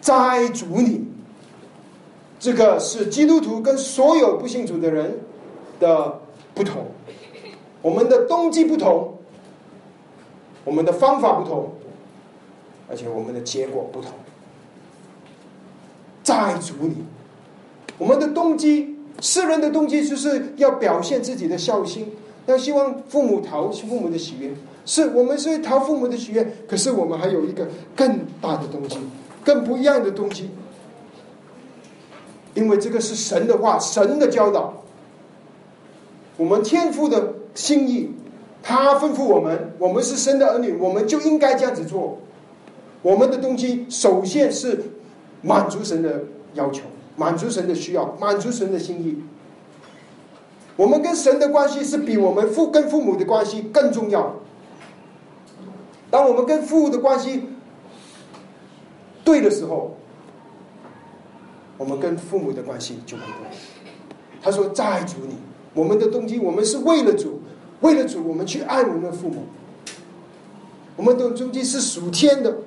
[0.00, 1.06] 在主你，
[2.40, 5.20] 这个是基督徒跟所有不信主的人
[5.78, 6.20] 的
[6.54, 6.86] 不同，
[7.80, 9.10] 我们的动机不同。
[10.64, 11.72] 我们的方法不同，
[12.88, 14.12] 而且我们的结果不同。
[16.22, 16.98] 在主你，
[17.98, 22.12] 我们的动机，世人的动机就是要表现自己的孝心，
[22.46, 24.52] 要希望父母讨父母的喜悦。
[24.84, 28.98] 是我们是讨父母的喜悦，可是我们还有一个更大的东西，
[29.44, 30.50] 更不一样的东西。
[32.54, 34.82] 因为这个是神的话，神的教导，
[36.36, 38.10] 我们天父的心意。
[38.64, 42.16] 他吩咐我们，我们是生的儿女，我们就应该这样子做。
[43.02, 44.80] 我们的东西首先是
[45.40, 46.22] 满足神的
[46.54, 46.84] 要求，
[47.16, 49.18] 满足神的需要，满足神的心意。
[50.76, 54.36] 我们跟神的关系是比我们父跟父母的关系更重要。
[56.12, 57.42] 当我们跟父母的关系
[59.24, 59.96] 对的时候，
[61.78, 63.56] 我们跟父母的关系就会对。
[64.42, 65.36] 他说：“在主你，
[65.72, 67.40] 我们的动机，我们是为了主。”
[67.80, 69.46] 为了主，我们去爱我们的父母。
[70.96, 72.58] 我们的动机是属天的。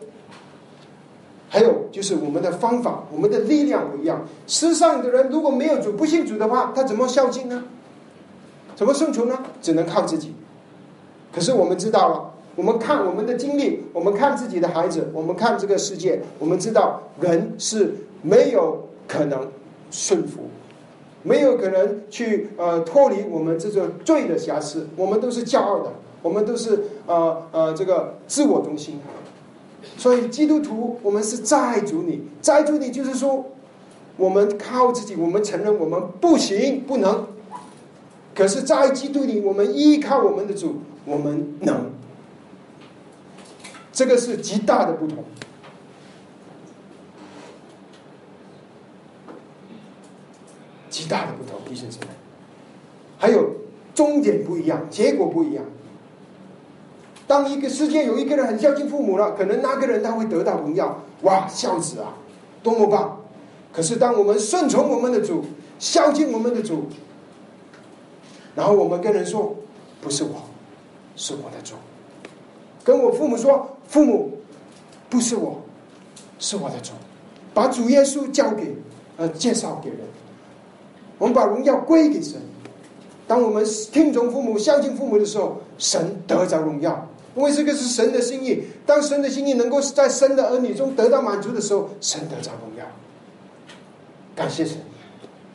[1.47, 4.25] 还有就是我们的方法，我们的力量不一样。
[4.47, 7.63] 世上的人如果没有主、不信主的话，他怎么孝敬呢？
[8.75, 9.37] 怎么生存呢？
[9.61, 10.33] 只能靠自己。
[11.31, 19.51] 可是我们知道了，我们看我们的经历，我们看自己的孩子，我们看这个世界，我们知道人是没有可能
[19.91, 20.41] 顺服。
[21.27, 25.91] 没有可能去呃脱离我们这个罪的瑕疵，我们都是骄傲的，
[26.21, 28.99] 我们都是呃呃这个自我中心。
[29.97, 33.43] 所以基督徒，我们是债主你，债主你就是说，
[34.17, 37.25] 我们靠自己，我们承认我们不行不能。
[38.35, 40.75] 可是，在基督里，我们依靠我们的主，
[41.05, 41.89] 我们能。
[43.95, 45.23] 这个是极大的不同，
[50.89, 52.07] 极大的不同，弟兄姊妹。
[53.17, 53.55] 还有
[53.95, 55.63] 终点不一样，结果不一样。
[57.25, 62.15] 当一个世界有一个人很孝敬父母了，可能那个人他会得到荣耀，哇，孝子啊，
[62.61, 63.21] 多么棒！
[63.71, 65.45] 可是当我们顺从我们的主，
[65.79, 66.89] 孝敬我们的主，
[68.55, 69.55] 然后我们跟人说，
[70.01, 70.43] 不是我，
[71.15, 71.75] 是我的主，
[72.85, 74.31] 跟我父母说，父母
[75.09, 75.59] 不是我，
[76.39, 76.91] 是我的主，
[77.51, 78.75] 把主耶稣交给
[79.17, 79.99] 呃介绍给人，
[81.17, 82.39] 我们把荣耀归给神。
[83.27, 87.07] 当我们听从父母、孝敬父母的时候，神得着荣耀。
[87.35, 92.85] 因为这个是神的心意，当神的心意能够在神的儿女中得到满足的时候，神得着荣耀。
[94.35, 94.77] 感谢神，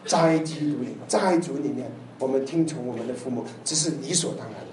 [0.04, 4.69] 在基督里，在主里面，我们听从我们的父母，这是理所当然。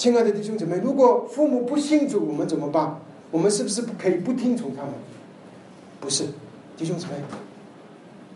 [0.00, 2.98] 亲爱的弟兄姊妹，如果父母不信主，我们怎么办？
[3.30, 4.92] 我们是不是不可以不听从他们？
[6.00, 6.24] 不是，
[6.74, 7.12] 弟兄姊妹，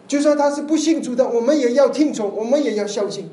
[0.06, 3.30] 就算他是不信主的，我们也要听从，我们也要孝敬。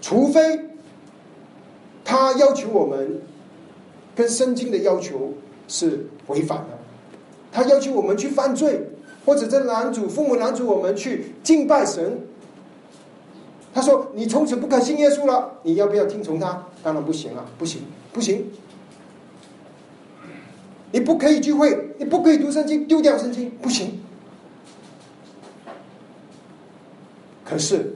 [0.00, 0.70] 除非
[2.04, 3.22] 他要求我们
[4.16, 5.34] 跟圣经的要求
[5.68, 6.76] 是违反的，
[7.52, 8.88] 他要求我们去犯罪，
[9.24, 12.22] 或者这男主父母男主我们去敬拜神。
[13.78, 18.46] 他说：“你从此不可信耶稣了，你要不要听从他？”当然不行啊，不行，不行！
[20.90, 24.00] 你不可以聚会，你不可以读圣经，丢掉圣经，不行。
[27.44, 27.94] 可是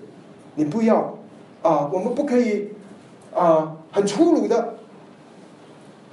[0.54, 1.18] 你不要。
[1.62, 2.70] 啊，我们不可以
[3.32, 4.74] 啊，很粗鲁的，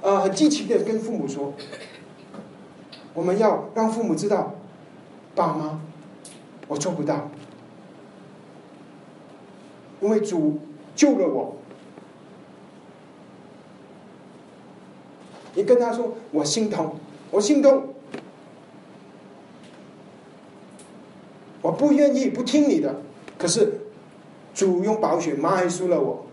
[0.00, 1.52] 啊，很激情的跟父母说，
[3.14, 4.54] 我们要让父母知道，
[5.34, 5.80] 爸妈，
[6.68, 7.28] 我做不到，
[10.00, 10.58] 因为主
[10.94, 11.56] 救了我。
[15.54, 16.92] 你跟他说，我心疼，
[17.30, 17.94] 我心痛，
[21.62, 22.96] 我不愿意不听你的，
[23.38, 23.74] 可是。
[24.52, 26.26] 主用宝血买输了我，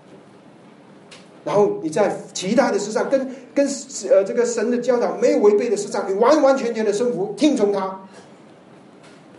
[1.45, 3.65] 然后你在其他的事上跟跟
[4.09, 8.01] 呃这个神的教导没有违背的事上，你完完全全的顺服听从他，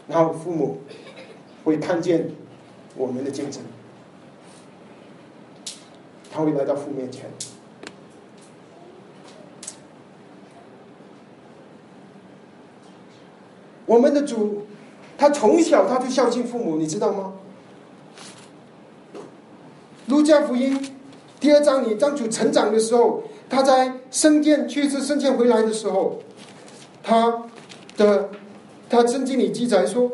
[0.06, 0.78] 然后父母
[1.64, 2.30] 会看见
[2.96, 3.62] 我们的见证，
[6.30, 7.30] 他会来到父面前。
[13.86, 14.66] 我们的主，
[15.16, 17.32] 他从小他就孝敬父母，你知道吗？
[20.06, 20.94] 路加福音
[21.40, 26.18] 第二章里，张主成长的时候，他在圣殿去一次圣殿回来的时候，
[27.02, 27.44] 他
[27.96, 28.28] 的
[28.90, 30.10] 他圣经里记载说，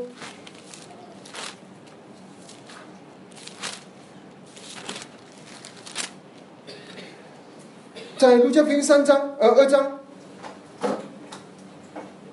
[8.25, 9.99] 在路加福音三章呃二章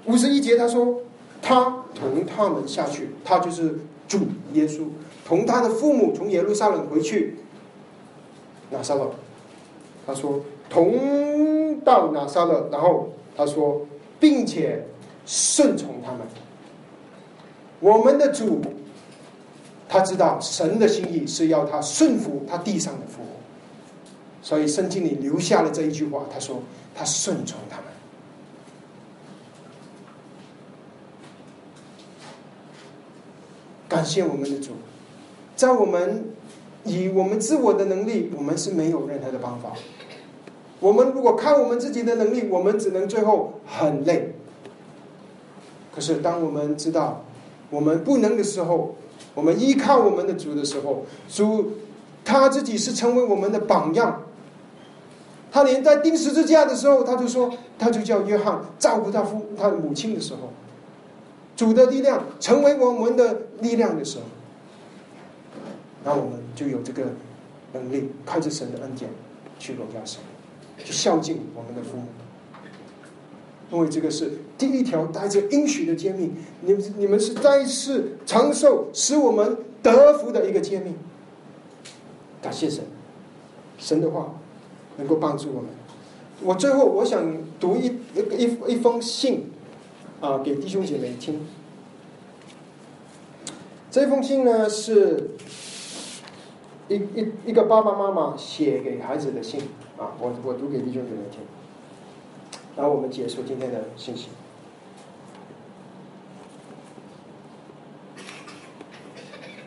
[0.05, 1.01] 五十一节，他说
[1.41, 3.77] 他同他们下去，他就是
[4.07, 4.19] 主
[4.53, 4.85] 耶稣，
[5.25, 7.39] 同他的父母从耶路撒冷回去。
[8.69, 9.11] 拿撒勒，
[10.07, 10.39] 他说
[10.69, 13.85] 同到拿撒勒，然后他说，
[14.17, 14.85] 并且
[15.25, 16.21] 顺从他们。
[17.81, 18.61] 我们的主，
[19.89, 23.27] 他知道神的心意是要他顺服他地上的父母，
[24.41, 26.61] 所以圣经里留下了这一句话，他说
[26.95, 27.85] 他顺从他们。
[33.87, 34.71] 感谢我们的主，
[35.55, 36.25] 在我们。
[36.83, 39.71] 以我们自我的能力，我们是没有任何的办法。
[40.79, 44.33] 我们如果靠我们自己的能力，我们只能最后很累。
[45.93, 47.23] 可是，当我们知道
[47.69, 48.95] 我们不能的时候，
[49.35, 51.73] 我们依靠我们的主的时候，主
[52.25, 54.23] 他自己是成为我们的榜样。
[55.51, 60.53] 他连在钉十字架的时候，他就说，他就叫约翰照顾他父他的母亲的时候，
[61.57, 64.23] 主的力量成为我们的力量的时候。
[66.03, 67.03] 那我们就有这个
[67.73, 69.11] 能力，靠着神的恩典
[69.59, 70.21] 去荣耀神，
[70.83, 72.05] 去孝敬我们的父母。
[73.71, 80.95] 因为这个是第一条带着应许的诫命，你们你们是再次长寿，使我们得福的一个诫命。
[82.41, 82.83] 感谢神，
[83.77, 84.33] 神的话
[84.97, 85.69] 能够帮助我们。
[86.43, 87.23] 我最后我想
[87.59, 89.51] 读一一一封信
[90.19, 91.45] 啊，给弟兄姐妹听。
[93.89, 95.31] 这封信呢是。
[96.89, 99.61] 一一一个爸爸妈妈写给孩子的信
[99.97, 101.39] 啊，我我读给弟兄姐妹听。
[102.75, 104.27] 然后我们结束今天的信息。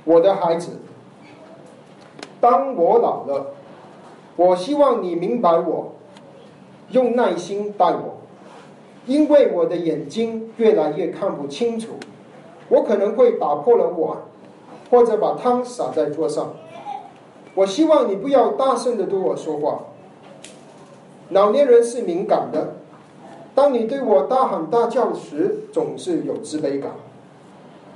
[0.05, 0.81] 我的孩子，
[2.43, 3.55] 当我老了，
[4.37, 5.93] 我希望你明白我，
[6.91, 8.17] 用耐心待我，
[9.07, 11.93] 因为我的眼睛越来越看不清楚，
[12.69, 14.19] 我可能会打破了碗，
[14.91, 16.53] 或者把汤洒在桌上。
[17.55, 19.81] 我希望你不要大声的对我说话。
[21.31, 22.75] 老年人是敏感的，
[23.55, 26.91] 当你对我大喊大叫时，总是有自卑感。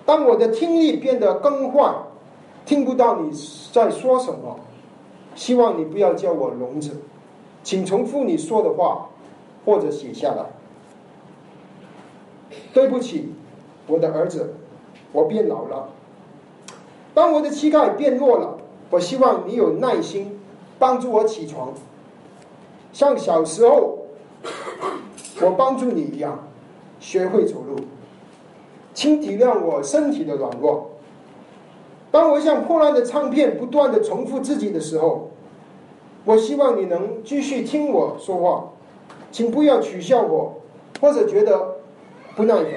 [0.06, 1.92] 当我的听力变得更坏，
[2.64, 3.30] 听不到你
[3.72, 4.60] 在说什么，
[5.38, 7.00] 希望你不要叫我聋子，
[7.62, 9.08] 请重复你说的话，
[9.64, 10.46] 或者写下来。
[12.74, 13.32] 对不起，
[13.86, 14.56] 我的儿子，
[15.12, 15.90] 我变老了。
[17.14, 18.58] 当我的膝盖变弱了，
[18.90, 20.40] 我希望你有耐心
[20.76, 21.72] 帮助我起床，
[22.92, 24.06] 像小时候
[25.40, 26.48] 我帮助你一样，
[26.98, 27.76] 学会走路。
[28.92, 30.90] 请体谅我身体的软弱。
[32.10, 35.27] 当我像破烂的唱片不断的重复自己的时候，
[36.24, 38.72] 我希望你能继续听我说话，
[39.32, 40.60] 请不要取笑我，
[41.00, 41.76] 或者觉得
[42.36, 42.72] 不耐烦。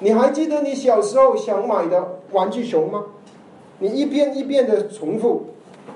[0.00, 3.04] 你还记得你小时候想买的玩具熊吗？
[3.78, 5.46] 你一遍一遍的重复，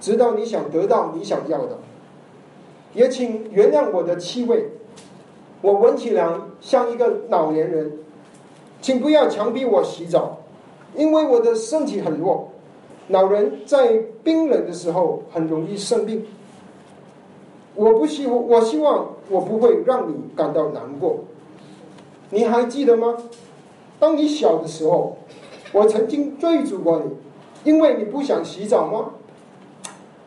[0.01, 1.79] 直到你想得到你想要的。
[2.95, 4.71] 也请原谅我的气味，
[5.63, 6.29] 我闻起来
[6.61, 7.99] 像一个老年人。
[8.81, 10.39] 请不要强逼我洗澡，
[10.95, 12.51] 因为我的身体很弱。
[13.09, 16.27] 老人在冰冷的时候很容易生病。
[17.75, 21.25] 我不希望我希望我不会让你感到难过。
[22.31, 23.17] 你还记得吗？
[23.99, 25.17] 当你小的时候，
[25.73, 29.11] 我曾经追逐过你，因为你不想洗澡吗？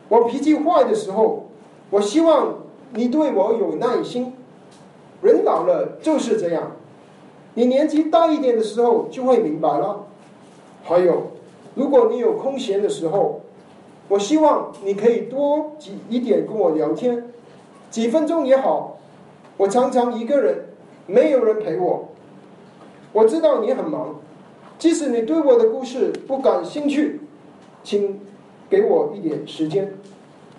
[0.08, 1.46] 我脾气坏的时候，
[1.90, 2.54] 我希望
[2.94, 4.34] 你对我有耐心。
[5.20, 6.72] 人老了就是这样。
[7.54, 10.06] 你年纪大一点的时候就会明白了。
[10.84, 11.32] 还有，
[11.74, 13.40] 如果你有空闲的时候，
[14.08, 17.24] 我希望你可以多几一点跟我聊天，
[17.90, 18.98] 几分钟也好。
[19.56, 20.66] 我常常一个人，
[21.06, 22.08] 没有人陪我。
[23.12, 24.16] 我知道你很忙，
[24.78, 27.20] 即使你对我的故事不感兴趣，
[27.82, 28.20] 请
[28.70, 29.92] 给我一点时间。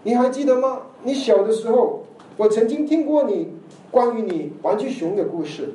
[0.03, 0.81] 你还记得吗？
[1.03, 2.01] 你小的时候，
[2.37, 3.53] 我曾经听过你
[3.89, 5.73] 关于你玩具熊的故事。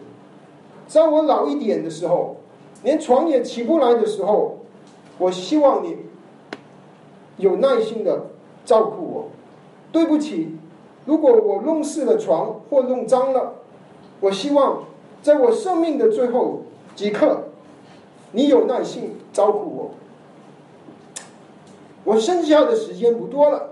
[0.86, 2.36] 在我老一点的时候，
[2.82, 4.58] 连床也起不来的时候，
[5.18, 5.96] 我希望你
[7.36, 8.26] 有耐心的
[8.64, 9.28] 照顾我。
[9.92, 10.56] 对不起，
[11.04, 13.54] 如果我弄湿了床或弄脏了，
[14.20, 14.84] 我希望
[15.22, 16.62] 在我生命的最后
[16.96, 17.44] 几刻，
[18.32, 19.90] 你有耐心照顾我。
[22.04, 23.70] 我剩下的时间不多了，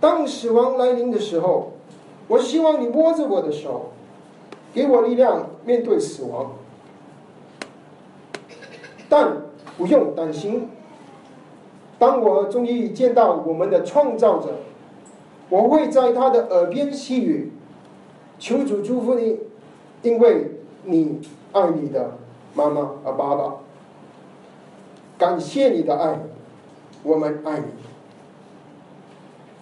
[0.00, 1.72] 当死亡来临的时候，
[2.28, 3.92] 我希望你握着我的手。
[4.72, 6.52] 给我力量面对死亡，
[9.08, 9.36] 但
[9.80, 10.68] 不用担心。
[11.98, 14.58] 当我终于见到我们的创造者，
[15.48, 17.50] 我会在他的耳边细语
[18.38, 19.40] ：“求主祝福你，
[20.02, 20.50] 因为
[20.84, 22.18] 你爱你的
[22.52, 23.54] 妈妈和爸爸。
[25.16, 26.18] 感谢你的爱，
[27.02, 27.64] 我们爱你，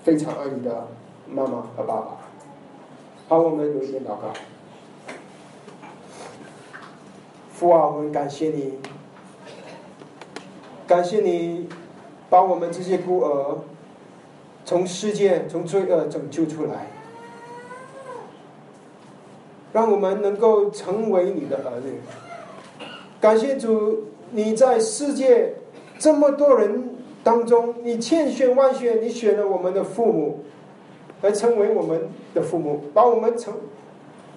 [0.03, 0.89] 非常爱你的
[1.31, 2.17] 妈妈和爸爸。”
[3.29, 4.33] 好，我们有一点祷告。
[7.53, 8.75] 父啊，我们感谢你，
[10.89, 11.69] 感谢你
[12.31, 13.59] 把我们这些孤儿
[14.65, 16.87] 从世界、从罪恶拯救出来，
[19.71, 22.01] 让我们能够成为你的儿女。
[23.21, 25.57] 感谢主，你在世界
[25.99, 30.45] 这么多人当中，你千选万选，你选了我们的父母，
[31.21, 33.53] 来成为我们的父母，把我们从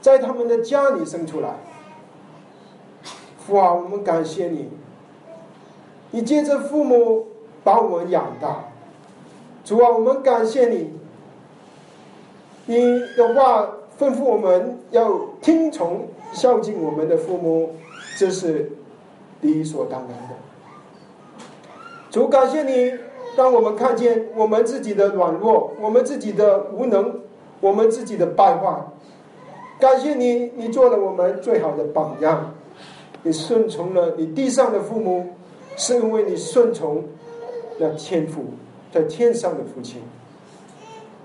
[0.01, 1.55] 在他们的家里生出来。
[3.37, 4.69] 父啊，我们感谢你，
[6.11, 7.27] 你借着父母
[7.63, 8.65] 把我们养大。
[9.63, 10.91] 主啊，我们感谢你，
[12.65, 13.67] 你的话
[13.99, 17.75] 吩咐我们要听从孝敬我们的父母，
[18.17, 18.71] 这是
[19.41, 20.35] 理所当然的。
[22.09, 22.93] 主，感谢你
[23.37, 27.21] 让我们看见我们自己的软弱，我们自己的无能，
[27.59, 28.75] 我们自己的败坏。
[29.79, 32.53] 感谢你，你做了我们最好的榜样。
[33.23, 35.29] 你顺从了你地上的父母，
[35.75, 37.03] 是因为你顺从
[37.77, 38.45] 那天父
[38.91, 40.01] 在天上的父亲。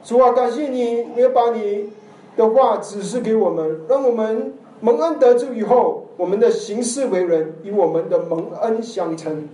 [0.04, 1.90] 主啊，感谢你，你要把你
[2.36, 9.48] 的话指示给我们，让我们蒙恩得救以后，我们的行事为人与我们的蒙恩相称。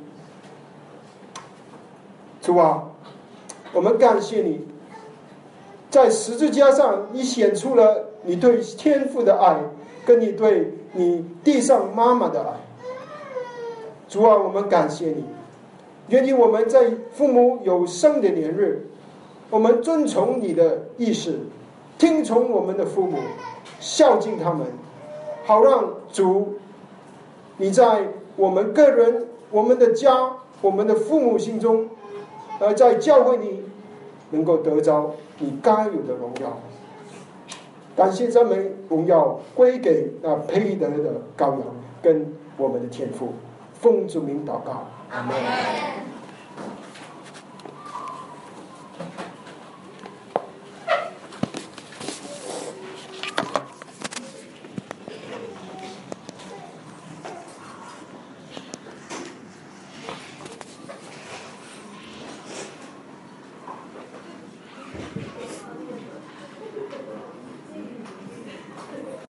[2.43, 2.90] 主啊，
[3.73, 4.66] 我们感谢你，
[5.89, 9.59] 在十字架上你显出了你对天父的爱，
[10.05, 12.48] 跟你对你地上妈妈的爱。
[14.12, 15.24] 主啊，我们感谢你，
[16.09, 18.86] 愿意我们在父母有生的年日，
[19.48, 21.39] 我们遵从你的意识，
[21.97, 23.16] 听从我们的父母，
[23.80, 24.66] 孝敬他们，
[25.47, 26.56] 好让主
[27.56, 28.06] 你在
[28.36, 30.30] 我们个人、我们的家、
[30.60, 31.89] 我们的父母心中，
[32.59, 33.62] 呃，在教会里
[34.30, 36.59] 能够得着你该有的荣耀。
[37.97, 41.62] 感谢赞美荣耀归给那配得的羔羊
[42.02, 43.32] 跟我们的天父。
[43.82, 45.34] 奉主名祷告，阿门。